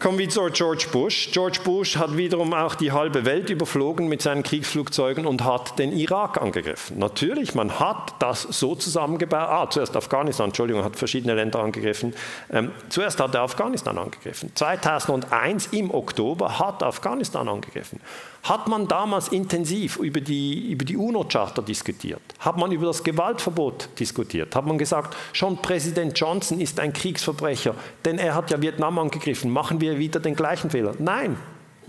[0.07, 1.31] Kommen wir zu George Bush.
[1.33, 5.91] George Bush hat wiederum auch die halbe Welt überflogen mit seinen Kriegsflugzeugen und hat den
[5.91, 6.97] Irak angegriffen.
[6.97, 9.49] Natürlich, man hat das so zusammengebaut.
[9.49, 12.13] Ah, zuerst Afghanistan, Entschuldigung, hat verschiedene Länder angegriffen.
[12.49, 14.53] Ähm, zuerst hat er Afghanistan angegriffen.
[14.55, 17.99] 2001 im Oktober hat Afghanistan angegriffen.
[18.47, 22.21] Hat man damals intensiv über die, über die UNO-Charta diskutiert?
[22.39, 24.55] Hat man über das Gewaltverbot diskutiert?
[24.55, 29.51] Hat man gesagt, schon Präsident Johnson ist ein Kriegsverbrecher, denn er hat ja Vietnam angegriffen,
[29.51, 30.93] machen wir wieder den gleichen Fehler?
[30.99, 31.37] Nein,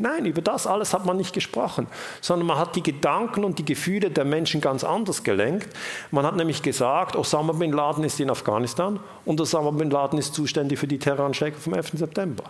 [0.00, 1.88] Nein, über das alles hat man nicht gesprochen,
[2.20, 5.68] sondern man hat die Gedanken und die Gefühle der Menschen ganz anders gelenkt.
[6.12, 10.34] Man hat nämlich gesagt, Osama bin Laden ist in Afghanistan und Osama bin Laden ist
[10.34, 11.94] zuständig für die Terroranschläge vom 11.
[11.94, 12.44] September.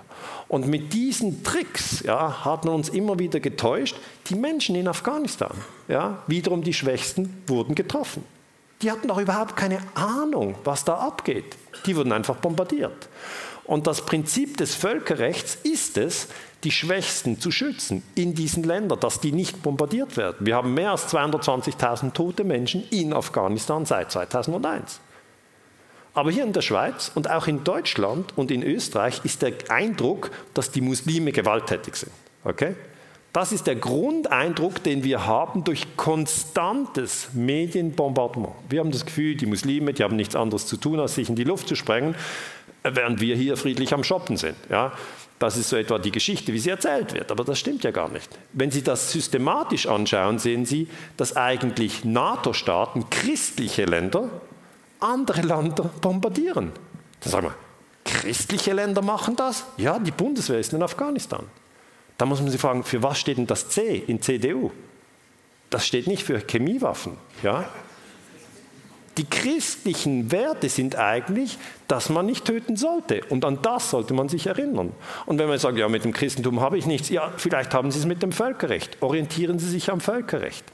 [0.49, 3.97] Und mit diesen Tricks ja, hat man uns immer wieder getäuscht,
[4.29, 5.53] die Menschen in Afghanistan,
[5.89, 8.25] ja, wiederum die Schwächsten, wurden getroffen.
[8.83, 11.57] Die hatten doch überhaupt keine Ahnung, was da abgeht.
[11.87, 13.09] Die wurden einfach bombardiert.
[13.69, 16.29] Und das Prinzip des Völkerrechts ist es,
[16.65, 20.47] die Schwächsten zu schützen in diesen Ländern, dass die nicht bombardiert werden.
[20.47, 25.01] Wir haben mehr als 220.000 tote Menschen in Afghanistan seit 2001.
[26.15, 30.31] Aber hier in der Schweiz und auch in Deutschland und in Österreich ist der Eindruck,
[30.55, 32.13] dass die Muslime gewalttätig sind.
[32.45, 32.75] Okay?
[33.35, 38.55] Das ist der Grundeindruck, den wir haben durch konstantes Medienbombardement.
[38.71, 41.37] Wir haben das Gefühl, die Muslime, die haben nichts anderes zu tun, als sich in
[41.37, 42.15] die Luft zu sprengen,
[42.97, 44.57] während wir hier friedlich am Shoppen sind.
[44.71, 44.93] Ja?
[45.39, 47.31] Das ist so etwa die Geschichte, wie sie erzählt wird.
[47.31, 48.29] Aber das stimmt ja gar nicht.
[48.53, 54.29] Wenn Sie das systematisch anschauen, sehen Sie, dass eigentlich NATO-Staaten, christliche Länder,
[55.01, 56.73] andere Länder bombardieren.
[57.21, 57.55] Dann sagen wir,
[58.05, 59.65] christliche Länder machen das?
[59.77, 61.45] Ja, die Bundeswehr ist in Afghanistan.
[62.17, 64.73] Da muss man sich fragen, für was steht denn das C in CDU?
[65.71, 67.17] Das steht nicht für Chemiewaffen.
[67.45, 67.69] Ja?
[69.19, 71.59] Die christlichen Werte sind eigentlich,
[71.89, 73.23] dass man nicht töten sollte.
[73.29, 74.93] Und an das sollte man sich erinnern.
[75.27, 77.99] Und wenn man sagt, ja, mit dem Christentum habe ich nichts, ja, vielleicht haben Sie
[77.99, 78.97] es mit dem Völkerrecht.
[79.01, 80.65] Orientieren Sie sich am Völkerrecht.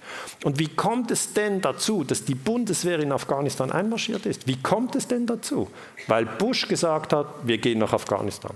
[0.44, 4.46] Und wie kommt es denn dazu, dass die Bundeswehr in Afghanistan einmarschiert ist?
[4.46, 5.70] Wie kommt es denn dazu?
[6.06, 8.52] Weil Bush gesagt hat, wir gehen nach Afghanistan.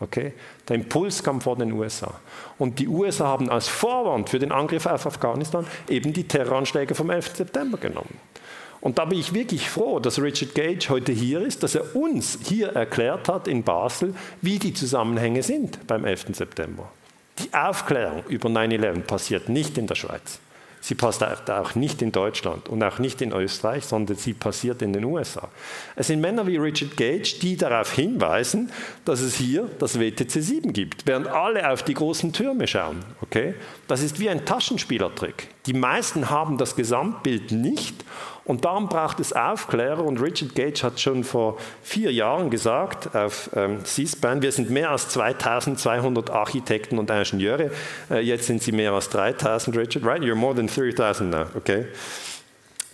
[0.00, 0.32] Okay?
[0.68, 2.14] Der Impuls kam vor den USA.
[2.56, 7.10] Und die USA haben als Vorwand für den Angriff auf Afghanistan eben die Terroranschläge vom
[7.10, 7.36] 11.
[7.36, 8.18] September genommen.
[8.80, 12.38] Und da bin ich wirklich froh, dass Richard Gage heute hier ist, dass er uns
[12.44, 16.26] hier erklärt hat in Basel, wie die Zusammenhänge sind beim 11.
[16.32, 16.90] September.
[17.38, 20.40] Die Aufklärung über 9-11 passiert nicht in der Schweiz.
[20.80, 24.92] Sie passiert auch nicht in Deutschland und auch nicht in Österreich, sondern sie passiert in
[24.92, 25.48] den USA.
[25.96, 28.70] Es sind Männer wie Richard Gage, die darauf hinweisen,
[29.04, 33.04] dass es hier das WTC 7 gibt, während alle auf die großen Türme schauen.
[33.22, 33.54] Okay?
[33.88, 35.48] Das ist wie ein Taschenspielertrick.
[35.66, 38.04] Die meisten haben das Gesamtbild nicht
[38.48, 40.02] und darum braucht es Aufklärer.
[40.02, 44.90] Und Richard Gage hat schon vor vier Jahren gesagt auf ähm, C-SPAN, wir sind mehr
[44.90, 47.70] als 2200 Architekten und Ingenieure.
[48.10, 50.04] Äh, jetzt sind sie mehr als 3000, Richard.
[50.04, 50.22] Right?
[50.22, 51.46] You're more than 3000 now.
[51.54, 51.86] Okay.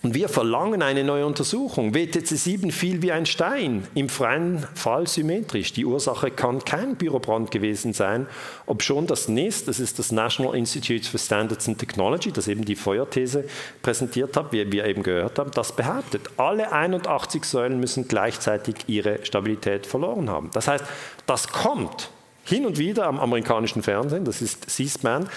[0.04, 1.94] Und wir verlangen eine neue Untersuchung.
[1.94, 5.72] WTC 7 fiel wie ein Stein, im freien Fall symmetrisch.
[5.72, 8.26] Die Ursache kann kein Bürobrand gewesen sein,
[8.66, 12.76] obschon das NIST, das ist das National Institute for Standards and Technology, das eben die
[12.76, 13.46] Feuerthese
[13.80, 16.28] präsentiert hat, wie wir eben gehört haben, das behauptet.
[16.36, 20.50] Alle 81 Säulen müssen gleichzeitig ihre Stabilität verloren haben.
[20.52, 20.84] Das heißt,
[21.24, 22.10] das kommt
[22.44, 25.30] hin und wieder am amerikanischen Fernsehen, das ist C-SPAN,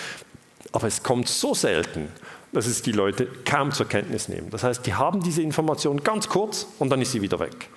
[0.74, 2.10] aber es kommt so selten
[2.58, 4.50] dass es die Leute kaum zur Kenntnis nehmen.
[4.50, 7.70] Das heißt, die haben diese Information ganz kurz und dann ist sie wieder weg.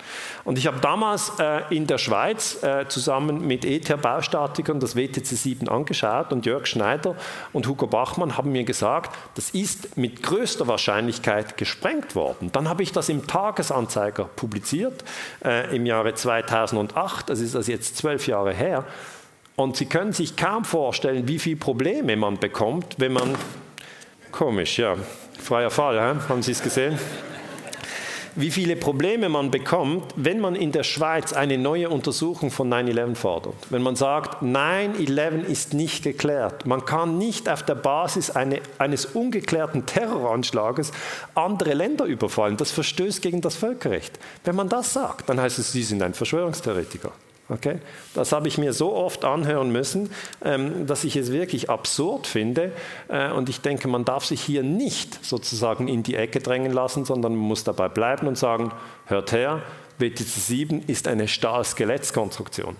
[0.43, 5.69] Und ich habe damals äh, in der Schweiz äh, zusammen mit ETH-Baustatikern das WTC 7
[5.69, 7.15] angeschaut und Jörg Schneider
[7.53, 12.51] und Hugo Bachmann haben mir gesagt, das ist mit größter Wahrscheinlichkeit gesprengt worden.
[12.51, 15.03] Dann habe ich das im Tagesanzeiger publiziert
[15.45, 18.83] äh, im Jahre 2008, das ist also jetzt zwölf Jahre her.
[19.55, 23.35] Und Sie können sich kaum vorstellen, wie viele Probleme man bekommt, wenn man
[24.31, 24.95] Komisch, ja.
[25.39, 26.29] Freier Fall, he?
[26.29, 26.97] haben Sie es gesehen?
[28.35, 33.15] wie viele Probleme man bekommt, wenn man in der Schweiz eine neue Untersuchung von 9-11
[33.15, 33.55] fordert.
[33.69, 36.65] Wenn man sagt, 9-11 ist nicht geklärt.
[36.65, 40.91] Man kann nicht auf der Basis eine, eines ungeklärten Terroranschlages
[41.35, 42.57] andere Länder überfallen.
[42.57, 44.17] Das verstößt gegen das Völkerrecht.
[44.43, 47.11] Wenn man das sagt, dann heißt es, Sie sind ein Verschwörungstheoretiker.
[47.51, 47.79] Okay?
[48.13, 50.09] Das habe ich mir so oft anhören müssen,
[50.43, 52.71] ähm, dass ich es wirklich absurd finde.
[53.09, 57.03] Äh, und ich denke, man darf sich hier nicht sozusagen in die Ecke drängen lassen,
[57.03, 58.71] sondern man muss dabei bleiben und sagen,
[59.05, 59.61] hört her,
[59.97, 62.77] WTC 7 ist eine Stahl-Skelettskonstruktion.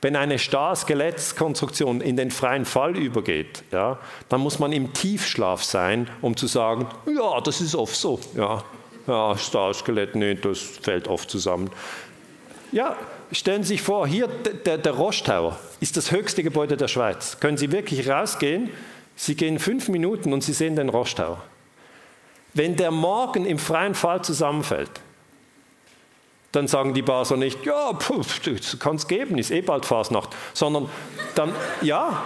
[0.00, 6.10] Wenn eine Stahl-Skelettskonstruktion in den freien Fall übergeht, ja, dann muss man im Tiefschlaf sein,
[6.20, 8.18] um zu sagen, ja, das ist oft so.
[8.34, 8.64] Ja,
[9.06, 11.70] ja Stahl-Skelett, nee, das fällt oft zusammen.
[12.72, 12.96] Ja,
[13.32, 17.38] stellen Sie sich vor, hier der, der Roche Tower ist das höchste Gebäude der Schweiz.
[17.40, 18.70] Können Sie wirklich rausgehen?
[19.16, 21.42] Sie gehen fünf Minuten und Sie sehen den Roche Tower.
[22.54, 24.90] Wenn der morgen im freien Fall zusammenfällt,
[26.52, 27.98] dann sagen die Basler nicht, ja,
[28.78, 30.88] kann es geben, ist eh bald Fasnacht, sondern
[31.34, 32.22] dann, ja,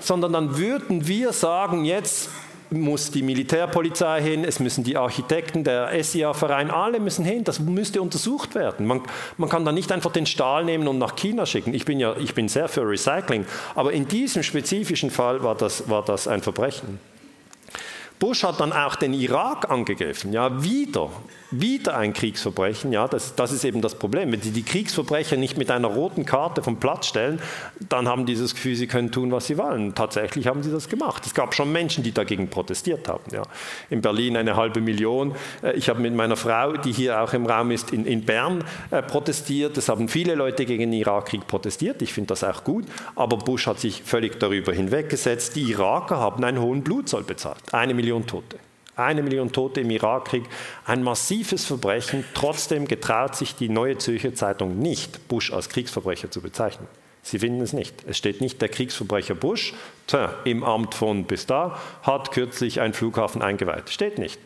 [0.00, 2.28] sondern dann würden wir sagen, jetzt
[2.70, 7.44] muss die Militärpolizei hin, es müssen die Architekten, der SIA-Verein, alle müssen hin.
[7.44, 8.86] Das müsste untersucht werden.
[8.86, 9.02] Man,
[9.36, 11.74] man kann da nicht einfach den Stahl nehmen und nach China schicken.
[11.74, 13.44] Ich bin ja ich bin sehr für Recycling,
[13.74, 17.00] aber in diesem spezifischen Fall war das, war das ein Verbrechen.
[18.18, 21.10] Bush hat dann auch den Irak angegriffen, ja, wieder,
[21.50, 24.32] wieder ein Kriegsverbrechen, ja, das, das ist eben das Problem.
[24.32, 27.40] Wenn Sie die Kriegsverbrecher nicht mit einer roten Karte vom Platz stellen,
[27.88, 29.94] dann haben die das Gefühl, sie können tun, was sie wollen.
[29.94, 31.26] Tatsächlich haben sie das gemacht.
[31.26, 33.24] Es gab schon Menschen, die dagegen protestiert haben.
[33.32, 33.42] Ja.
[33.88, 35.34] In Berlin eine halbe Million.
[35.62, 38.64] Äh, ich habe mit meiner Frau, die hier auch im Raum ist, in, in Bern
[38.90, 39.76] äh, protestiert.
[39.76, 42.02] Es haben viele Leute gegen den Irakkrieg protestiert.
[42.02, 42.84] Ich finde das auch gut.
[43.16, 45.56] Aber Bush hat sich völlig darüber hinweggesetzt.
[45.56, 47.60] Die Iraker haben einen hohen Blutzoll bezahlt.
[47.72, 48.58] Eine Million Tote.
[49.00, 50.44] Eine Million Tote im Irakkrieg,
[50.84, 52.24] ein massives Verbrechen.
[52.34, 56.86] Trotzdem getraut sich die Neue Zürcher Zeitung nicht, Bush als Kriegsverbrecher zu bezeichnen.
[57.22, 58.04] Sie finden es nicht.
[58.06, 59.74] Es steht nicht der Kriegsverbrecher Bush
[60.06, 63.90] tja, im Amt von bis da, hat kürzlich einen Flughafen eingeweiht.
[63.90, 64.40] Steht nicht.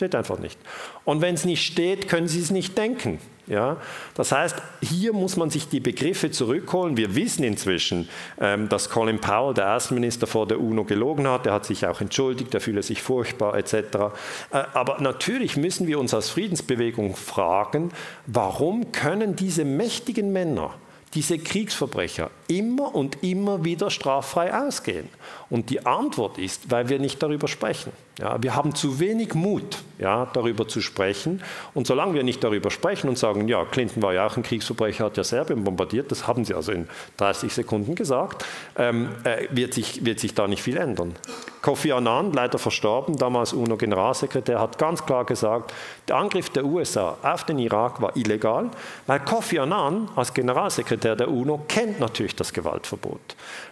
[0.00, 0.58] Steht einfach nicht.
[1.04, 3.18] Und wenn es nicht steht, können Sie es nicht denken.
[3.46, 3.76] Ja?
[4.14, 6.96] Das heißt, hier muss man sich die Begriffe zurückholen.
[6.96, 8.08] Wir wissen inzwischen,
[8.40, 11.46] ähm, dass Colin Powell, der Außenminister vor der UNO, gelogen hat.
[11.46, 13.74] Er hat sich auch entschuldigt, er fühle sich furchtbar etc.
[13.74, 17.90] Äh, aber natürlich müssen wir uns als Friedensbewegung fragen,
[18.24, 20.72] warum können diese mächtigen Männer,
[21.12, 25.10] diese Kriegsverbrecher immer und immer wieder straffrei ausgehen?
[25.50, 27.92] Und die Antwort ist, weil wir nicht darüber sprechen.
[28.20, 31.42] Ja, wir haben zu wenig Mut, ja, darüber zu sprechen.
[31.74, 35.06] Und solange wir nicht darüber sprechen und sagen, ja, Clinton war ja auch ein Kriegsverbrecher,
[35.06, 36.86] hat ja Serbien bombardiert, das haben sie also in
[37.16, 38.44] 30 Sekunden gesagt,
[38.76, 41.14] ähm, äh, wird, sich, wird sich da nicht viel ändern.
[41.62, 45.74] Kofi Annan, leider verstorben, damals UNO-Generalsekretär, hat ganz klar gesagt,
[46.08, 48.70] der Angriff der USA auf den Irak war illegal,
[49.06, 53.20] weil Kofi Annan als Generalsekretär der UNO kennt natürlich das Gewaltverbot.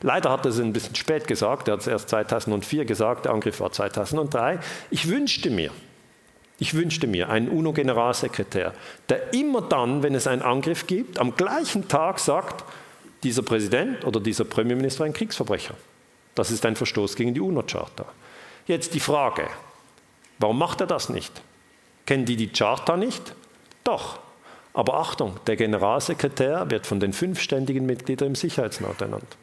[0.02, 3.60] Leider hat er es ein bisschen spät gesagt, er hat erst 2004 gesagt, der Angriff
[3.60, 4.28] war 2003.
[4.28, 4.58] 2003,
[4.90, 5.70] ich wünschte mir,
[6.58, 8.74] ich wünschte mir einen UNO-Generalsekretär,
[9.08, 12.64] der immer dann, wenn es einen Angriff gibt, am gleichen Tag sagt,
[13.22, 15.74] dieser Präsident oder dieser Premierminister ein Kriegsverbrecher.
[16.34, 18.04] Das ist ein Verstoß gegen die UNO-Charta.
[18.66, 19.48] Jetzt die Frage,
[20.38, 21.32] warum macht er das nicht?
[22.06, 23.34] Kennen die die Charta nicht?
[23.84, 24.18] Doch.
[24.72, 29.36] Aber Achtung, der Generalsekretär wird von den fünf ständigen Mitgliedern im Sicherheitsrat ernannt.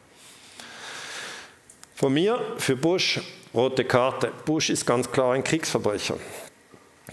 [1.96, 3.20] Von mir für Bush
[3.54, 4.30] rote Karte.
[4.44, 6.16] Bush ist ganz klar ein Kriegsverbrecher.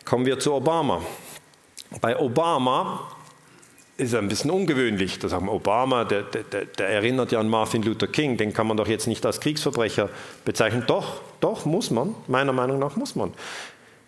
[0.03, 1.01] Kommen wir zu Obama.
[2.01, 3.09] Bei Obama
[3.95, 5.19] ist ein bisschen ungewöhnlich.
[5.19, 8.75] Da sagen Obama, der, der, der, erinnert ja an Martin Luther King, den kann man
[8.75, 10.09] doch jetzt nicht als Kriegsverbrecher
[10.43, 10.83] bezeichnen.
[10.85, 12.13] Doch, doch, muss man.
[12.27, 13.33] Meiner Meinung nach muss man.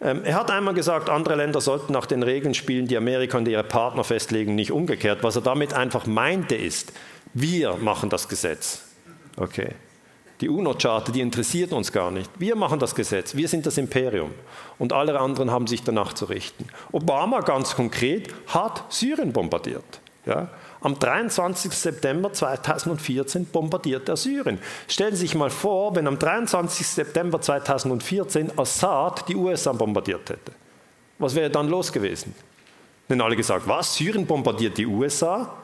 [0.02, 3.48] Ähm, er hat einmal gesagt, andere Länder sollten nach den Regeln spielen, die Amerika und
[3.48, 5.24] ihre Partner festlegen, nicht umgekehrt.
[5.24, 6.92] Was er damit einfach meinte ist,
[7.34, 8.82] wir machen das Gesetz.
[9.38, 9.70] Okay.
[10.42, 12.30] Die UNO-Charta, die interessiert uns gar nicht.
[12.38, 14.32] Wir machen das Gesetz, wir sind das Imperium
[14.78, 16.68] und alle anderen haben sich danach zu richten.
[16.92, 20.02] Obama ganz konkret hat Syrien bombardiert.
[20.26, 20.50] Ja?
[20.82, 21.72] Am 23.
[21.72, 24.60] September 2014 bombardiert er Syrien.
[24.88, 26.86] Stellen Sie sich mal vor, wenn am 23.
[26.86, 30.52] September 2014 Assad die USA bombardiert hätte.
[31.18, 32.36] Was wäre dann los gewesen?
[33.08, 33.96] Dann alle gesagt, was?
[33.96, 35.56] Syrien bombardiert die USA?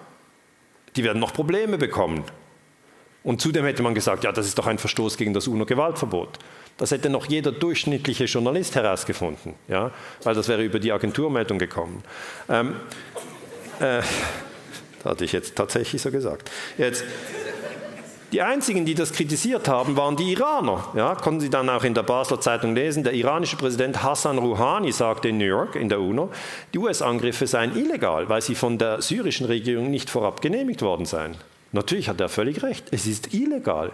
[0.96, 2.24] Die werden noch Probleme bekommen.
[3.24, 6.40] Und zudem hätte man gesagt, ja, das ist doch ein Verstoß gegen das UNO-Gewaltverbot.
[6.78, 9.92] Das hätte noch jeder durchschnittliche Journalist herausgefunden, ja,
[10.24, 12.04] weil das wäre über die Agenturmeldung gekommen.
[12.50, 12.76] Ähm,
[13.80, 14.02] äh,
[15.06, 16.50] hatte ich jetzt tatsächlich so gesagt.
[16.78, 17.04] Jetzt,
[18.32, 20.88] Die einzigen, die das kritisiert haben, waren die Iraner.
[20.96, 23.04] Ja, konnten Sie dann auch in der Basler Zeitung lesen.
[23.04, 26.32] Der iranische Präsident Hassan Rouhani sagte in New York, in der UNO,
[26.74, 31.36] die US-Angriffe seien illegal, weil sie von der syrischen Regierung nicht vorab genehmigt worden seien.
[31.72, 33.92] Natürlich hat er völlig recht, es ist illegal.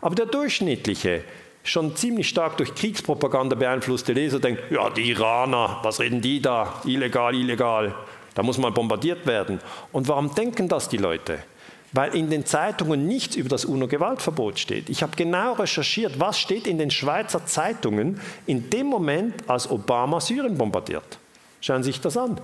[0.00, 1.24] Aber der durchschnittliche,
[1.64, 6.80] schon ziemlich stark durch Kriegspropaganda beeinflusste Leser denkt, ja, die Iraner, was reden die da?
[6.84, 7.94] Illegal, illegal.
[8.34, 9.58] Da muss mal bombardiert werden.
[9.90, 11.40] Und warum denken das die Leute?
[11.92, 14.90] weil in den Zeitungen nichts über das UNO-Gewaltverbot steht.
[14.90, 20.20] Ich habe genau recherchiert, was steht in den Schweizer Zeitungen in dem Moment, als Obama
[20.20, 21.18] Syrien bombardiert.
[21.60, 22.40] Schauen Sie sich das an.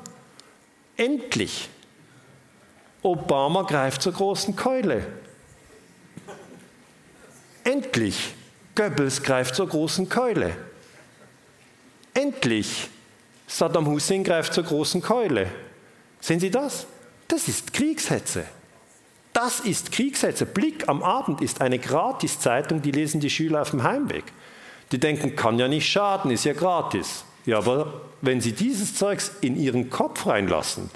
[0.97, 1.69] Endlich.
[3.05, 5.07] Obama greift zur großen Keule.
[7.63, 8.35] Endlich.
[8.75, 10.57] Goebbels greift zur großen Keule.
[12.15, 12.89] Endlich.
[13.47, 15.49] Saddam Hussein greift zur großen Keule.
[16.21, 16.87] Sehen Sie das?
[17.29, 18.45] Das ist Kriegshetze.
[19.35, 20.47] Das ist Kriegshetze.
[20.47, 24.25] Blick am Abend ist eine Gratiszeitung, die lesen die Schüler auf dem Heimweg.
[24.93, 27.25] Die denken, kann ja nicht schaden, ist ja gratis.
[27.45, 30.91] Ja, aber wenn sie dieses Zeugs in ihren Kopf reinlassen,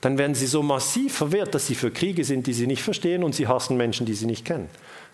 [0.00, 3.24] dann werden sie so massiv verwehrt, dass sie für Kriege sind, die sie nicht verstehen
[3.24, 4.68] und sie hassen Menschen, die sie nicht kennen.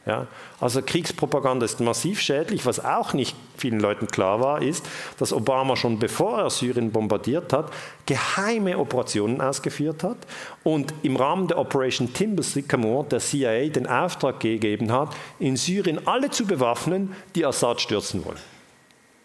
[0.05, 0.27] Ja,
[0.61, 2.67] also Kriegspropaganda ist massiv schädlich.
[2.67, 4.85] Was auch nicht vielen Leuten klar war, ist,
[5.19, 7.73] dass Obama schon bevor er Syrien bombardiert hat,
[8.05, 10.17] geheime Operationen ausgeführt hat
[10.65, 16.05] und im Rahmen der Operation Timber Sycamore der CIA den Auftrag gegeben hat, in Syrien
[16.05, 18.52] alle zu bewaffnen, die Assad stürzen wollen.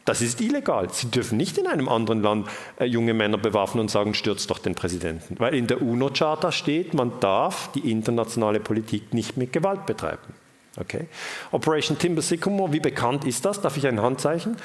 [0.08, 0.88] Das ist illegal.
[0.90, 2.48] Sie dürfen nicht in einem anderen Land
[2.80, 5.38] äh, junge Männer bewaffnen und sagen, stürzt doch den Präsidenten.
[5.38, 10.34] Weil in der UNO-Charta steht, man darf die internationale Politik nicht mit Gewalt betreiben.
[10.80, 11.08] Okay.
[11.52, 13.60] Operation Timber Sycamore, wie bekannt ist das?
[13.60, 14.56] Darf ich ein Handzeichen?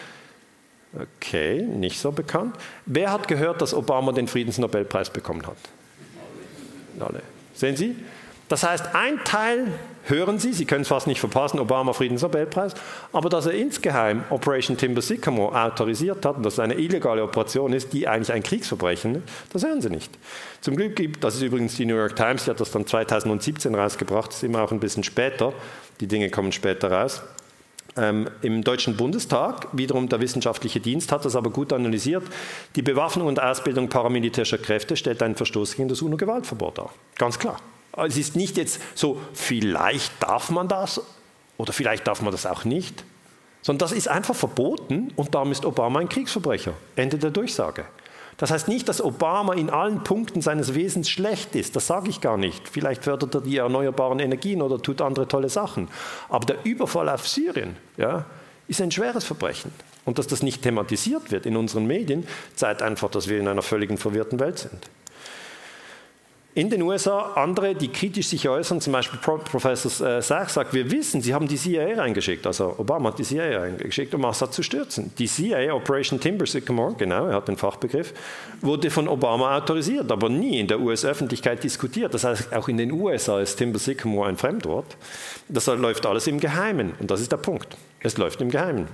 [0.94, 2.54] Okay, nicht so bekannt.
[2.86, 5.56] Wer hat gehört, dass Obama den Friedensnobelpreis bekommen hat?
[7.00, 7.22] Alle.
[7.52, 7.96] Sehen Sie?
[8.52, 9.68] Das heißt, ein Teil
[10.04, 12.74] hören Sie, Sie können es fast nicht verpassen, Obama Friedensnobelpreis,
[13.10, 17.72] aber dass er insgeheim Operation Timber Sycamore autorisiert hat und dass es eine illegale Operation
[17.72, 19.24] ist, die eigentlich ein Kriegsverbrechen ist,
[19.54, 20.10] das hören Sie nicht.
[20.60, 23.74] Zum Glück gibt, das ist übrigens die New York Times, die hat das dann 2017
[23.74, 25.54] rausgebracht, das ist immer auch ein bisschen später,
[26.00, 27.22] die Dinge kommen später raus.
[27.96, 32.24] Ähm, Im Deutschen Bundestag, wiederum der wissenschaftliche Dienst, hat das aber gut analysiert.
[32.76, 36.90] Die Bewaffnung und Ausbildung paramilitärischer Kräfte stellt einen Verstoß gegen das UNO-Gewaltverbot dar.
[37.16, 37.56] Ganz klar.
[37.96, 41.00] Es ist nicht jetzt so, vielleicht darf man das
[41.58, 43.04] oder vielleicht darf man das auch nicht,
[43.60, 46.74] sondern das ist einfach verboten und darum ist Obama ein Kriegsverbrecher.
[46.96, 47.84] Ende der Durchsage.
[48.38, 52.20] Das heißt nicht, dass Obama in allen Punkten seines Wesens schlecht ist, das sage ich
[52.20, 52.68] gar nicht.
[52.68, 55.88] Vielleicht fördert er die erneuerbaren Energien oder tut andere tolle Sachen.
[56.28, 58.24] Aber der Überfall auf Syrien ja,
[58.68, 59.70] ist ein schweres Verbrechen.
[60.04, 62.26] Und dass das nicht thematisiert wird in unseren Medien,
[62.56, 64.90] zeigt einfach, dass wir in einer völligen verwirrten Welt sind.
[66.54, 70.90] In den USA andere, die kritisch sich äußern, zum Beispiel Professor äh, Sachs sagt, wir
[70.90, 74.62] wissen, sie haben die CIA reingeschickt, also Obama hat die CIA reingeschickt, um Assad zu
[74.62, 75.12] stürzen.
[75.16, 78.12] Die CIA, Operation Timber Sycamore, genau, er hat den Fachbegriff,
[78.60, 82.12] wurde von Obama autorisiert, aber nie in der US-Öffentlichkeit diskutiert.
[82.12, 84.98] Das heißt, auch in den USA ist Timber Sycamore ein Fremdwort.
[85.48, 87.78] Das läuft alles im Geheimen und das ist der Punkt.
[88.00, 88.88] Es läuft im Geheimen.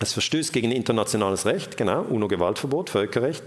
[0.00, 3.42] Es verstößt gegen internationales Recht, genau, UNO-Gewaltverbot, Völkerrecht,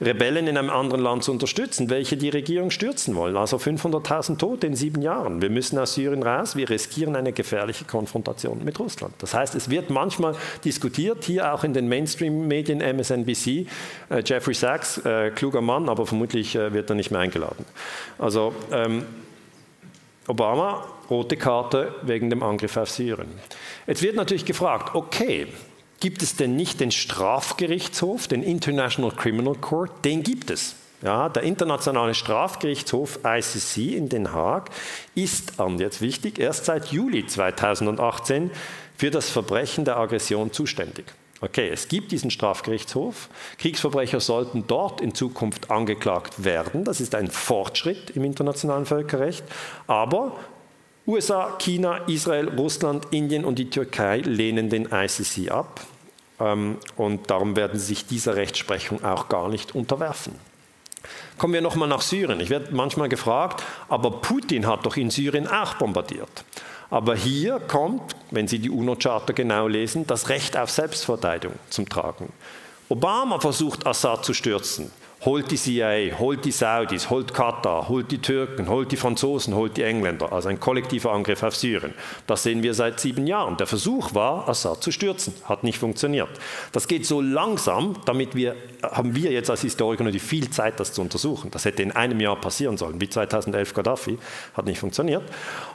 [0.00, 3.36] Rebellen in einem anderen Land zu unterstützen, welche die Regierung stürzen wollen.
[3.36, 5.42] Also 500.000 Tote in sieben Jahren.
[5.42, 9.14] Wir müssen aus Syrien raus, wir riskieren eine gefährliche Konfrontation mit Russland.
[9.18, 13.66] Das heißt, es wird manchmal diskutiert, hier auch in den Mainstream-Medien, MSNBC,
[14.08, 17.64] äh, Jeffrey Sachs, äh, kluger Mann, aber vermutlich äh, wird er nicht mehr eingeladen.
[18.18, 19.06] Also ähm,
[20.28, 23.28] Obama, rote Karte wegen dem Angriff auf Syrien.
[23.86, 25.48] Jetzt wird natürlich gefragt, okay,
[26.00, 30.04] Gibt es denn nicht den Strafgerichtshof, den International Criminal Court?
[30.04, 30.76] Den gibt es.
[31.02, 34.70] Ja, der Internationale Strafgerichtshof ICC in Den Haag
[35.14, 38.50] ist, und jetzt wichtig, erst seit Juli 2018
[38.96, 41.06] für das Verbrechen der Aggression zuständig.
[41.42, 43.28] Okay, es gibt diesen Strafgerichtshof.
[43.58, 46.84] Kriegsverbrecher sollten dort in Zukunft angeklagt werden.
[46.84, 49.44] Das ist ein Fortschritt im internationalen Völkerrecht.
[49.86, 50.32] Aber
[51.06, 55.80] USA, China, Israel, Russland, Indien und die Türkei lehnen den ICC ab.
[56.40, 60.34] Ähm, und darum werden sie sich dieser Rechtsprechung auch gar nicht unterwerfen.
[61.38, 62.40] Kommen wir nochmal nach Syrien.
[62.40, 66.44] Ich werde manchmal gefragt, aber Putin hat doch in Syrien auch bombardiert.
[66.90, 72.32] Aber hier kommt, wenn Sie die UNO-Charta genau lesen, das Recht auf Selbstverteidigung zum Tragen.
[72.88, 74.90] Obama versucht, Assad zu stürzen.
[75.24, 79.76] Holt die CIA, holt die Saudis, holt Katar, holt die Türken, holt die Franzosen, holt
[79.76, 80.32] die Engländer.
[80.32, 81.94] Also ein kollektiver Angriff auf Syrien.
[82.26, 83.56] Das sehen wir seit sieben Jahren.
[83.56, 85.34] Der Versuch war, Assad zu stürzen.
[85.44, 86.28] Hat nicht funktioniert.
[86.72, 90.92] Das geht so langsam, damit wir, haben wir jetzt als Historiker natürlich viel Zeit, das
[90.92, 91.50] zu untersuchen.
[91.50, 94.18] Das hätte in einem Jahr passieren sollen, wie 2011 Gaddafi.
[94.54, 95.24] Hat nicht funktioniert.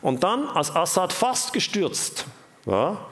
[0.02, 2.26] Und dann, als Assad fast gestürzt
[2.66, 3.10] war,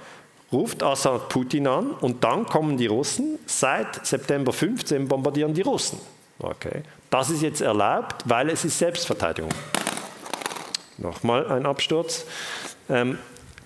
[0.52, 3.40] ruft Assad Putin an und dann kommen die Russen.
[3.46, 6.00] Seit September 15 bombardieren die Russen.
[6.40, 6.84] Okay.
[7.10, 9.52] Das ist jetzt erlaubt, weil es ist Selbstverteidigung.
[10.98, 12.26] Nochmal ein Absturz.
[12.90, 13.18] Ähm,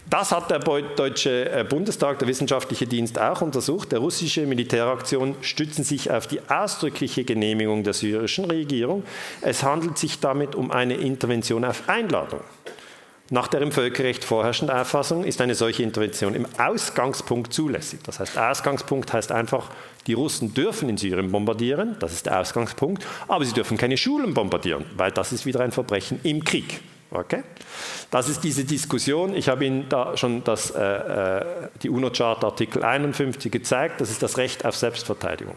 [0.09, 3.91] das hat der Deutsche äh, Bundestag, der Wissenschaftliche Dienst auch untersucht.
[3.91, 9.03] Der russische Militäraktion stützen sich auf die ausdrückliche Genehmigung der syrischen Regierung.
[9.41, 12.41] Es handelt sich damit um eine Intervention auf Einladung.
[13.29, 18.01] Nach der im Völkerrecht vorherrschenden Auffassung ist eine solche Intervention im Ausgangspunkt zulässig.
[18.03, 19.69] Das heißt, Ausgangspunkt heißt einfach,
[20.07, 24.33] die Russen dürfen in Syrien bombardieren, das ist der Ausgangspunkt, aber sie dürfen keine Schulen
[24.33, 26.81] bombardieren, weil das ist wieder ein Verbrechen im Krieg.
[27.11, 27.43] Okay?
[28.11, 29.35] Das ist diese Diskussion.
[29.35, 31.45] Ich habe Ihnen da schon das, äh, äh
[31.81, 34.01] die UNO-Charta Artikel 51 gezeigt.
[34.01, 35.55] Das ist das Recht auf Selbstverteidigung.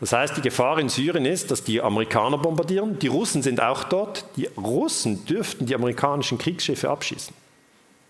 [0.00, 2.98] Das heißt, die Gefahr in Syrien ist, dass die Amerikaner bombardieren.
[2.98, 4.24] Die Russen sind auch dort.
[4.36, 7.34] Die Russen dürften die amerikanischen Kriegsschiffe abschießen.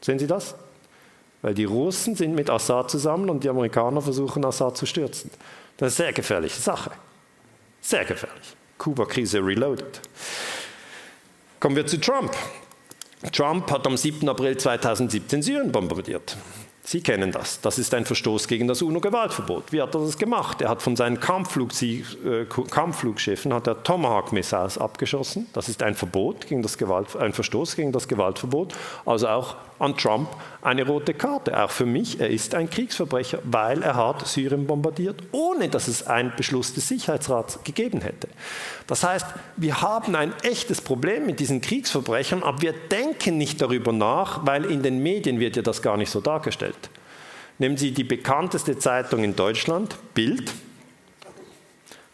[0.01, 0.55] Sehen Sie das?
[1.43, 5.31] Weil die Russen sind mit Assad zusammen und die Amerikaner versuchen, Assad zu stürzen.
[5.79, 6.93] Das ist eine sehr gefährliche Sache.
[7.81, 8.55] Sehr gefährlich.
[8.79, 10.01] Kuba-Krise reloaded.
[11.59, 12.33] Kommen wir zu Trump.
[13.33, 14.29] Trump hat am 7.
[14.29, 16.37] April 2017 Syrien bombardiert.
[16.83, 17.61] Sie kennen das.
[17.61, 19.73] Das ist ein Verstoß gegen das UNO-Gewaltverbot.
[19.73, 20.63] Wie hat er das gemacht?
[20.63, 25.47] Er hat von seinen äh, Kampfflugschiffen hat er Tomahawk-Missiles abgeschossen.
[25.53, 28.75] Das ist ein Verbot gegen das Gewalt, ein Verstoß gegen das Gewaltverbot.
[29.05, 30.29] Also auch an Trump
[30.63, 31.63] eine rote Karte.
[31.63, 36.07] Auch für mich, er ist ein Kriegsverbrecher, weil er hat Syrien bombardiert, ohne dass es
[36.07, 38.29] einen Beschluss des Sicherheitsrats gegeben hätte.
[38.87, 39.27] Das heißt,
[39.57, 44.65] wir haben ein echtes Problem mit diesen Kriegsverbrechern, aber wir denken nicht darüber nach, weil
[44.67, 46.80] in den Medien wird ja das gar nicht so dargestellt.
[47.61, 50.51] Nehmen Sie die bekannteste Zeitung in Deutschland, Bild.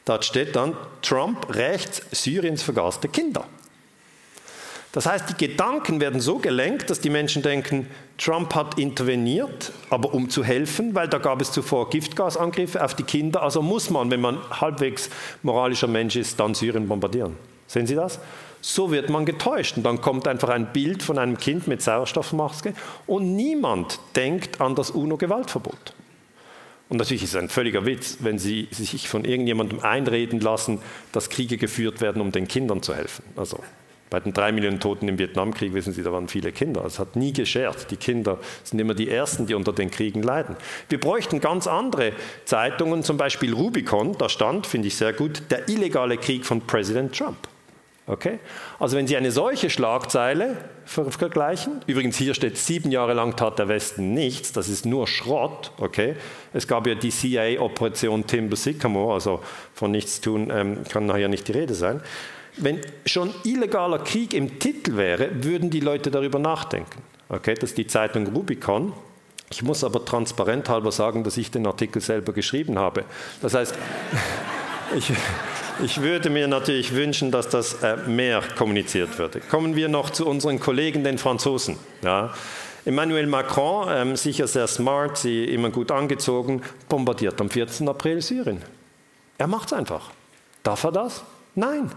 [0.05, 3.45] Dort steht dann, Trump rächt Syriens vergaßte Kinder.
[4.91, 7.87] Das heißt, die Gedanken werden so gelenkt, dass die Menschen denken,
[8.19, 13.05] Trump hat interveniert, aber um zu helfen, weil da gab es zuvor Giftgasangriffe auf die
[13.05, 13.43] Kinder.
[13.43, 15.11] Also muss man, wenn man halbwegs
[15.45, 17.37] moralischer Mensch ist, dann Syrien bombardieren.
[17.69, 18.19] Sehen Sie das?
[18.69, 19.77] So wird man getäuscht.
[19.77, 22.75] Und dann kommt einfach ein Bild von einem Kind mit Sauerstoffmaske
[23.07, 25.95] und niemand denkt an das UNO-Gewaltverbot.
[26.89, 30.81] Und natürlich ist es ein völliger Witz, wenn Sie sich von irgendjemandem einreden lassen,
[31.13, 33.23] dass Kriege geführt werden, um den Kindern zu helfen.
[33.37, 33.61] Also
[34.11, 36.85] bei den drei Millionen Toten im Vietnamkrieg, wissen Sie, da waren viele Kinder.
[36.85, 37.93] Es hat nie geschert.
[37.93, 40.57] Die Kinder sind immer die Ersten, die unter den Kriegen leiden.
[40.89, 42.15] Wir bräuchten ganz andere
[42.45, 47.17] Zeitungen, zum Beispiel Rubicon, da stand, finde ich sehr gut, der illegale Krieg von Präsident
[47.17, 47.39] Trump.
[48.09, 48.39] Okay?
[48.79, 53.67] Also wenn Sie eine solche Schlagzeile vergleichen, übrigens hier steht, sieben Jahre lang tat der
[53.67, 55.73] Westen nichts, das ist nur Schrott.
[55.79, 56.15] Okay?
[56.53, 59.43] Es gab ja die CIA-Operation Timber Sycamore, also
[59.75, 62.01] von nichts tun ähm, kann nachher nicht die Rede sein.
[62.59, 67.03] Wenn schon illegaler Krieg im Titel wäre, würden die Leute darüber nachdenken.
[67.29, 68.93] Okay, das ist die Zeitung Rubicon.
[69.51, 73.05] Ich muss aber transparent halber sagen, dass ich den Artikel selber geschrieben habe.
[73.43, 73.75] Das heißt,
[74.97, 75.13] ich,
[75.83, 79.41] ich würde mir natürlich wünschen, dass das äh, mehr kommuniziert würde.
[79.41, 81.77] Kommen wir noch zu unseren Kollegen, den Franzosen.
[82.03, 82.33] Ja.
[82.85, 87.89] Emmanuel Macron, ähm, sicher sehr smart, sie immer gut angezogen, bombardiert am 14.
[87.89, 88.63] April Syrien.
[89.39, 90.11] Er macht es einfach.
[90.63, 91.25] Darf er das?
[91.55, 91.91] Nein.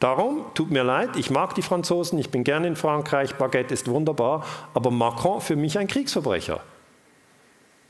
[0.00, 3.88] Darum, tut mir leid, ich mag die Franzosen, ich bin gerne in Frankreich, Baguette ist
[3.88, 6.60] wunderbar, aber Macron für mich ein Kriegsverbrecher.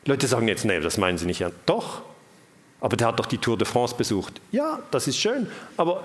[0.04, 1.44] Leute sagen jetzt, nee, das meinen Sie nicht.
[1.66, 2.02] Doch,
[2.84, 4.42] aber der hat doch die Tour de France besucht.
[4.52, 5.46] Ja, das ist schön,
[5.78, 6.02] aber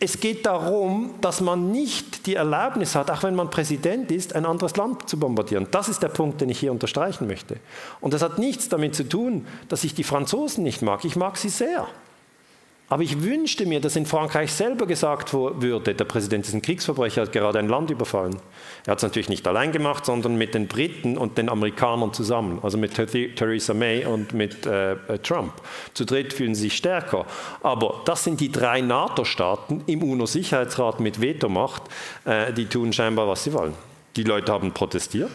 [0.00, 4.46] es geht darum, dass man nicht die Erlaubnis hat, auch wenn man Präsident ist, ein
[4.46, 5.66] anderes Land zu bombardieren.
[5.70, 7.58] Das ist der Punkt, den ich hier unterstreichen möchte.
[8.00, 11.04] Und das hat nichts damit zu tun, dass ich die Franzosen nicht mag.
[11.04, 11.86] Ich mag sie sehr.
[12.90, 17.22] Aber ich wünschte mir, dass in Frankreich selber gesagt würde, der Präsident ist ein Kriegsverbrecher,
[17.22, 18.34] hat gerade ein Land überfallen.
[18.84, 22.58] Er hat es natürlich nicht allein gemacht, sondern mit den Briten und den Amerikanern zusammen,
[22.62, 25.52] also mit Theresa May und mit äh, äh, Trump.
[25.94, 27.26] Zu dritt fühlen sie sich stärker.
[27.62, 31.84] Aber das sind die drei NATO-Staaten im UNO-Sicherheitsrat mit Vetomacht,
[32.24, 33.74] äh, die tun scheinbar, was sie wollen.
[34.16, 35.30] Die Leute haben protestiert,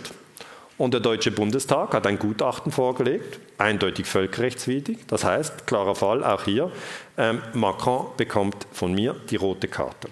[0.78, 5.00] und der Deutsche Bundestag hat ein Gutachten vorgelegt, eindeutig völkerrechtswidrig.
[5.08, 6.72] Das heißt, klarer Fall, auch hier,
[7.18, 10.10] ähm, Macron bekommt von mir die rote Karte.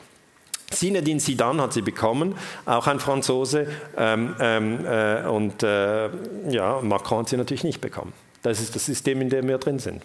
[0.70, 2.36] Zinedine Zidane hat sie bekommen,
[2.66, 6.10] auch ein Franzose, ähm, ähm, äh, und äh,
[6.50, 8.14] ja, Macron hat sie natürlich nicht bekommen.
[8.42, 10.04] Das ist das System, in dem wir drin sind.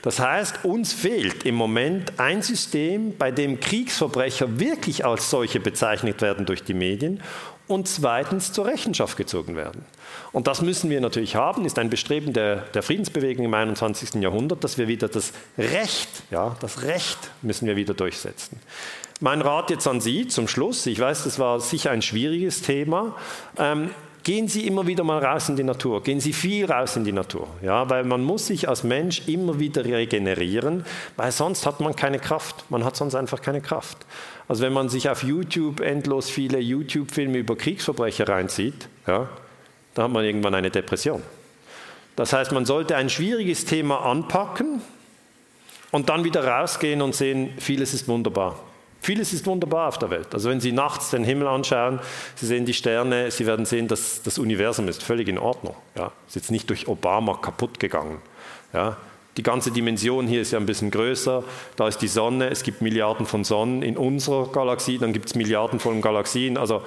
[0.00, 6.22] Das heißt, uns fehlt im Moment ein System, bei dem Kriegsverbrecher wirklich als solche bezeichnet
[6.22, 7.20] werden durch die Medien
[7.66, 9.84] und zweitens zur Rechenschaft gezogen werden.
[10.32, 14.14] Und das müssen wir natürlich haben, ist ein Bestreben der, der, Friedensbewegung im 21.
[14.22, 18.60] Jahrhundert, dass wir wieder das Recht, ja, das Recht müssen wir wieder durchsetzen.
[19.20, 23.16] Mein Rat jetzt an Sie zum Schluss, ich weiß, das war sicher ein schwieriges Thema,
[23.56, 23.90] ähm,
[24.24, 27.12] gehen Sie immer wieder mal raus in die Natur, gehen Sie viel raus in die
[27.12, 30.84] Natur, ja, weil man muss sich als Mensch immer wieder regenerieren,
[31.16, 33.98] weil sonst hat man keine Kraft, man hat sonst einfach keine Kraft.
[34.48, 39.28] Also wenn man sich auf YouTube endlos viele YouTube-Filme über Kriegsverbrecher reinzieht, ja,
[39.94, 41.22] dann hat man irgendwann eine Depression.
[42.16, 44.80] Das heißt, man sollte ein schwieriges Thema anpacken
[45.90, 48.58] und dann wieder rausgehen und sehen, vieles ist wunderbar.
[49.00, 50.32] Vieles ist wunderbar auf der Welt.
[50.32, 52.00] Also wenn Sie nachts den Himmel anschauen,
[52.36, 55.76] Sie sehen die Sterne, Sie werden sehen, dass das Universum ist völlig in Ordnung.
[55.94, 58.22] Ja, ist jetzt nicht durch Obama kaputt gegangen.
[58.72, 58.96] Ja,
[59.36, 61.42] die ganze Dimension hier ist ja ein bisschen größer.
[61.76, 65.34] Da ist die Sonne, es gibt Milliarden von Sonnen in unserer Galaxie, dann gibt es
[65.34, 66.56] Milliarden von Galaxien.
[66.56, 66.82] Also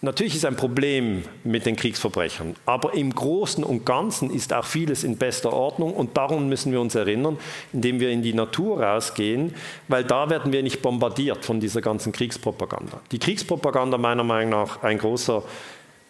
[0.00, 5.04] natürlich ist ein Problem mit den Kriegsverbrechern, aber im Großen und Ganzen ist auch vieles
[5.04, 7.38] in bester Ordnung und darum müssen wir uns erinnern,
[7.72, 9.54] indem wir in die Natur rausgehen,
[9.88, 13.00] weil da werden wir nicht bombardiert von dieser ganzen Kriegspropaganda.
[13.12, 15.42] Die Kriegspropaganda meiner Meinung nach ein großer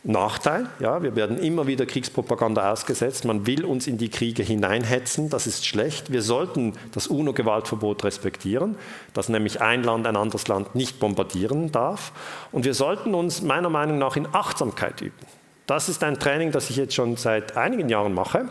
[0.07, 0.69] Nachteil.
[0.81, 3.25] Ja, wir werden immer wieder Kriegspropaganda ausgesetzt.
[3.25, 5.31] Man will uns in die Kriege hineinhetzen.
[5.31, 6.13] Das ist schlecht.
[6.13, 8.77] Wir sollten das UNO-Gewaltverbot respektieren,
[9.15, 12.13] dass nämlich ein Land ein anderes Land nicht bombardieren darf.
[12.53, 15.15] Und wir sollten uns meiner Meinung nach in Achtsamkeit üben.
[15.67, 18.51] Das ist ein Training, das ich jetzt schon seit einigen Jahren mache.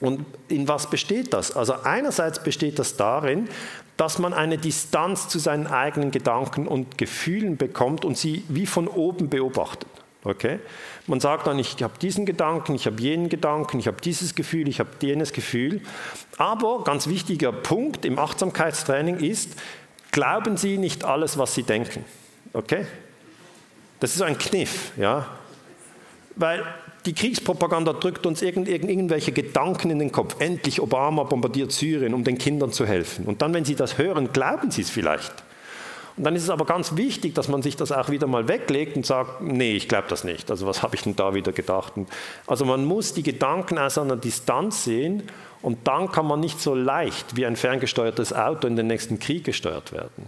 [0.00, 1.54] Und in was besteht das?
[1.54, 3.50] Also einerseits besteht das darin,
[3.98, 8.88] dass man eine Distanz zu seinen eigenen Gedanken und Gefühlen bekommt und sie wie von
[8.88, 9.90] oben beobachtet.
[10.22, 10.58] Okay?
[11.06, 14.68] Man sagt dann, ich habe diesen Gedanken, ich habe jenen Gedanken, ich habe dieses Gefühl,
[14.68, 15.80] ich habe jenes Gefühl.
[16.36, 19.54] Aber ganz wichtiger Punkt im Achtsamkeitstraining ist,
[20.10, 22.04] glauben Sie nicht alles, was Sie denken.
[22.52, 22.86] Okay?
[24.00, 25.26] Das ist ein Kniff, ja?
[26.36, 26.64] Weil
[27.06, 30.36] die Kriegspropaganda drückt uns irgend, irgendwelche Gedanken in den Kopf.
[30.38, 33.24] Endlich Obama bombardiert Syrien, um den Kindern zu helfen.
[33.26, 35.32] Und dann, wenn Sie das hören, glauben Sie es vielleicht.
[36.20, 38.94] Und dann ist es aber ganz wichtig, dass man sich das auch wieder mal weglegt
[38.94, 40.50] und sagt, nee, ich glaube das nicht.
[40.50, 41.94] Also was habe ich denn da wieder gedacht?
[41.96, 42.10] Und
[42.46, 45.22] also man muss die Gedanken aus einer Distanz sehen
[45.62, 49.44] und dann kann man nicht so leicht wie ein ferngesteuertes Auto in den nächsten Krieg
[49.44, 50.26] gesteuert werden.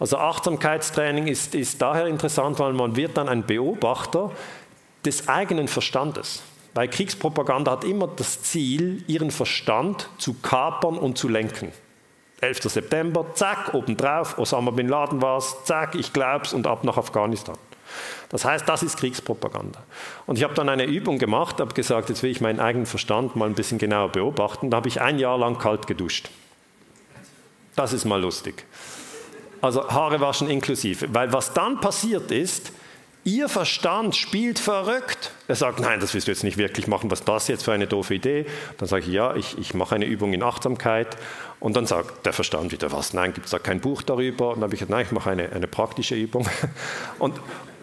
[0.00, 4.30] Also Achtsamkeitstraining ist, ist daher interessant, weil man wird dann ein Beobachter
[5.04, 6.42] des eigenen Verstandes.
[6.72, 11.70] Weil Kriegspropaganda hat immer das Ziel, ihren Verstand zu kapern und zu lenken.
[12.44, 12.62] 11.
[12.70, 17.56] September, zack, obendrauf, Osama bin Laden war es, zack, ich glaub's und ab nach Afghanistan.
[18.28, 19.82] Das heißt, das ist Kriegspropaganda.
[20.26, 23.36] Und ich habe dann eine Übung gemacht, habe gesagt, jetzt will ich meinen eigenen Verstand
[23.36, 24.70] mal ein bisschen genauer beobachten.
[24.70, 26.30] Da habe ich ein Jahr lang kalt geduscht.
[27.76, 28.64] Das ist mal lustig.
[29.60, 31.14] Also Haare waschen inklusive.
[31.14, 32.72] Weil was dann passiert ist,
[33.24, 35.30] Ihr Verstand spielt verrückt.
[35.48, 37.72] Er sagt, nein, das willst du jetzt nicht wirklich machen, was ist das jetzt für
[37.72, 38.44] eine doofe Idee?
[38.76, 41.16] Dann sage ich, ja, ich, ich mache eine Übung in Achtsamkeit.
[41.58, 44.50] Und dann sagt der Verstand wieder, was, nein, gibt es da kein Buch darüber?
[44.50, 46.46] Und dann habe ich gesagt, nein, ich mache eine, eine praktische Übung.
[47.18, 47.40] Und,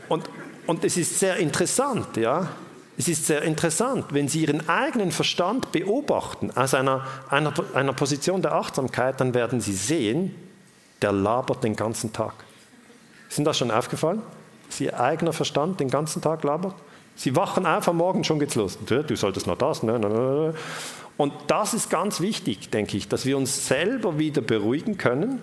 [0.09, 0.29] und,
[0.67, 2.49] und es ist sehr interessant, ja.
[2.97, 8.41] Es ist sehr interessant, wenn Sie Ihren eigenen Verstand beobachten aus einer, einer, einer Position
[8.41, 10.35] der Achtsamkeit, dann werden Sie sehen,
[11.01, 12.33] der labert den ganzen Tag.
[13.29, 14.21] Ist Ihnen das schon aufgefallen?
[14.79, 16.75] Ihr eigener Verstand den ganzen Tag labert?
[17.15, 18.77] Sie wachen auf am Morgen, schon geht's los.
[18.85, 19.83] Du solltest noch das.
[19.83, 20.53] Ne, ne, ne,
[21.17, 25.41] und das ist ganz wichtig, denke ich, dass wir uns selber wieder beruhigen können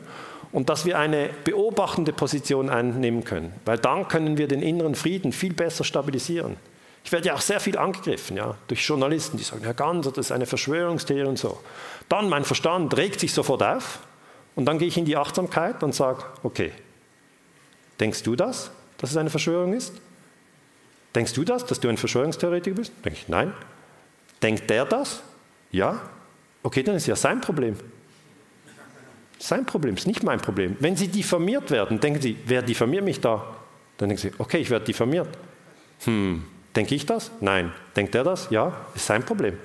[0.51, 3.53] und dass wir eine beobachtende Position einnehmen können.
[3.64, 6.57] Weil dann können wir den inneren Frieden viel besser stabilisieren.
[7.05, 10.26] Ich werde ja auch sehr viel angegriffen ja, durch Journalisten, die sagen, Herr Ganser, das
[10.26, 11.61] ist eine Verschwörungstheorie und so.
[12.09, 14.01] Dann mein Verstand regt sich sofort auf
[14.57, 16.72] und dann gehe ich in die Achtsamkeit und sage, okay,
[18.01, 18.70] denkst du das?
[18.99, 19.94] Dass es eine Verschwörung ist?
[21.14, 22.92] Denkst du das, dass du ein Verschwörungstheoretiker bist?
[23.05, 23.53] Denke ich, nein.
[24.42, 25.22] Denkt der das?
[25.72, 26.01] Ja.
[26.62, 27.76] Okay, dann ist ja sein Problem.
[29.38, 30.76] Sein Problem, ist nicht mein Problem.
[30.80, 33.44] Wenn Sie diffamiert werden, denken Sie, wer diffamiert mich da?
[33.96, 35.28] Dann denken Sie, okay, ich werde diffamiert.
[36.05, 36.44] Hm,
[36.74, 37.30] denke ich das?
[37.40, 37.72] Nein.
[37.96, 38.49] Denkt er das?
[38.51, 39.57] Ja, ist sein Problem.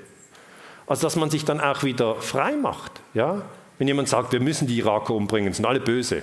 [0.85, 3.01] Also, dass man sich dann auch wieder frei macht.
[3.13, 3.41] Ja?
[3.77, 6.21] Wenn jemand sagt, wir müssen die Iraker umbringen, sind alle böse.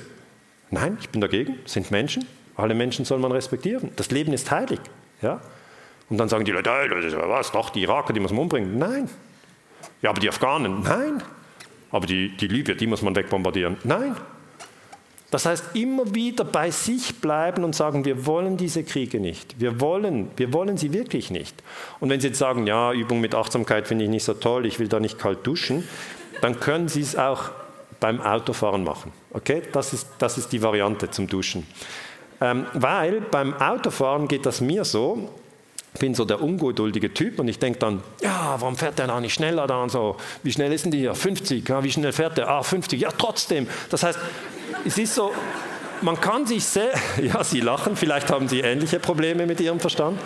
[0.71, 2.27] Nein, ich bin dagegen, sind Menschen,
[2.57, 3.91] alle Menschen soll man respektieren.
[3.97, 4.81] Das Leben ist heilig.
[5.23, 5.41] Ja?
[6.09, 8.79] Und dann sagen die Leute, was, doch, die Iraker, die muss man umbringen.
[8.79, 9.09] Nein.
[10.03, 11.23] Ja, aber die Afghanen, nein.
[11.91, 13.77] Aber die, die Libyer, die muss man wegbombardieren.
[13.85, 14.17] Nein.
[15.31, 19.61] Das heißt, immer wieder bei sich bleiben und sagen, wir wollen diese Kriege nicht.
[19.61, 21.63] Wir wollen, wir wollen sie wirklich nicht.
[22.01, 24.81] Und wenn Sie jetzt sagen, ja, Übung mit Achtsamkeit finde ich nicht so toll, ich
[24.81, 25.89] will da nicht kalt duschen,
[26.41, 27.51] dann können Sie es auch
[28.01, 29.13] beim Autofahren machen.
[29.31, 29.63] Okay?
[29.73, 31.65] Das ist, das ist die Variante zum Duschen.
[32.41, 35.29] Ähm, weil beim Autofahren geht das mir so,
[35.93, 39.21] ich bin so der ungeduldige Typ und ich denke dann, ja, warum fährt der da
[39.21, 40.17] nicht schneller da und so?
[40.43, 41.15] Wie schnell ist denn die hier?
[41.15, 42.49] 50, ja, wie schnell fährt der?
[42.49, 43.67] Ah, 50, ja, trotzdem.
[43.91, 44.19] Das heißt,
[44.87, 45.33] es ist so,
[46.01, 50.19] man kann sich sehr, ja, Sie lachen, vielleicht haben Sie ähnliche Probleme mit Ihrem Verstand.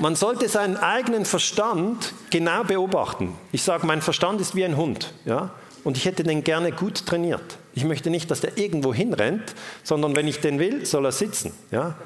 [0.00, 3.36] Man sollte seinen eigenen Verstand genau beobachten.
[3.52, 5.50] Ich sage, mein Verstand ist wie ein Hund, ja,
[5.84, 7.58] und ich hätte den gerne gut trainiert.
[7.74, 11.52] Ich möchte nicht, dass der irgendwo hinrennt, sondern wenn ich den will, soll er sitzen,
[11.70, 11.96] ja.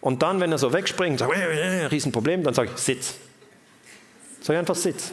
[0.00, 3.14] Und dann, wenn er so wegspringt, sagt, äh, äh, Riesenproblem, dann sage ich, sitz.
[4.40, 5.12] Sag einfach Sitz.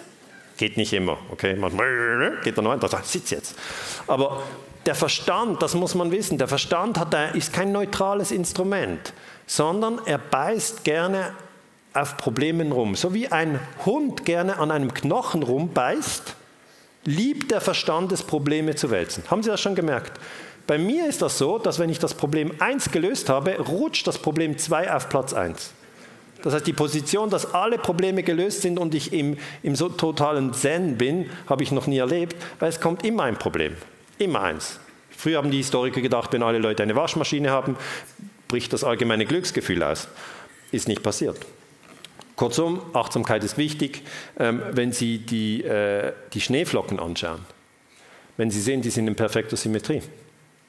[0.57, 1.55] Geht nicht immer, okay?
[1.55, 3.55] Manchmal geht er noch ein, dann ich, sitz jetzt.
[4.07, 4.41] Aber
[4.85, 9.13] der Verstand, das muss man wissen, der Verstand hat, ist kein neutrales Instrument,
[9.45, 11.34] sondern er beißt gerne
[11.93, 12.95] auf Problemen rum.
[12.95, 16.35] So wie ein Hund gerne an einem Knochen rumbeißt,
[17.05, 19.23] liebt der Verstand es, Probleme zu wälzen.
[19.30, 20.19] Haben Sie das schon gemerkt?
[20.67, 24.19] Bei mir ist das so, dass wenn ich das Problem 1 gelöst habe, rutscht das
[24.19, 25.71] Problem 2 auf Platz 1.
[26.43, 30.53] Das heißt, die Position, dass alle Probleme gelöst sind und ich im, im so totalen
[30.53, 33.76] Zen bin, habe ich noch nie erlebt, weil es kommt immer ein Problem.
[34.19, 34.80] Immer eins.
[35.09, 37.76] Früher haben die Historiker gedacht, wenn alle Leute eine Waschmaschine haben,
[38.47, 40.07] bricht das allgemeine Glücksgefühl aus.
[40.71, 41.38] Ist nicht passiert.
[42.40, 44.02] Kurzum, Achtsamkeit ist wichtig.
[44.40, 47.41] Ähm, wenn Sie die, äh, die Schneeflocken anschauen,
[48.38, 50.02] wenn Sie sehen, die sind in perfekter Symmetrie.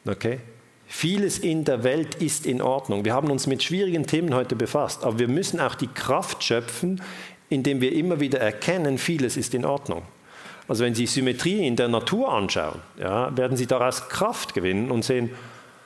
[0.05, 0.41] Okay?
[0.89, 3.05] Vieles in der Welt ist in Ordnung.
[3.05, 7.01] Wir haben uns mit schwierigen Themen heute befasst, aber wir müssen auch die Kraft schöpfen,
[7.49, 10.03] indem wir immer wieder erkennen, vieles ist in Ordnung.
[10.67, 15.05] Also wenn Sie Symmetrie in der Natur anschauen, ja, werden Sie daraus Kraft gewinnen und
[15.05, 15.31] sehen,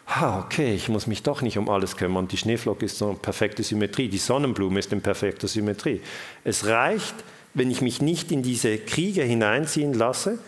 [0.06, 2.28] ah, okay, ich muss mich doch nicht um alles kümmern.
[2.28, 6.01] Die Schneeflocke ist so eine perfekte Symmetrie, die Sonnenblume ist in perfekter Symmetrie.
[6.44, 7.14] Es reicht,
[7.55, 10.39] wenn ich mich nicht in diese Kriege hineinziehen lasse.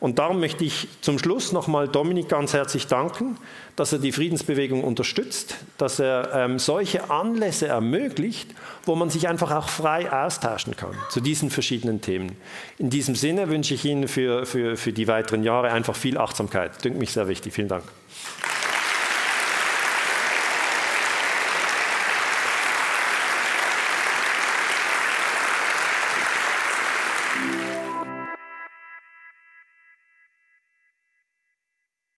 [0.00, 3.36] Und darum möchte ich zum Schluss nochmal Dominik ganz herzlich danken,
[3.74, 8.48] dass er die Friedensbewegung unterstützt, dass er ähm, solche Anlässe ermöglicht,
[8.84, 12.36] wo man sich einfach auch frei austauschen kann zu diesen verschiedenen Themen.
[12.78, 16.84] In diesem Sinne wünsche ich Ihnen für, für, für die weiteren Jahre einfach viel Achtsamkeit.
[16.84, 17.52] Dünkt mich sehr wichtig.
[17.54, 17.84] Vielen Dank.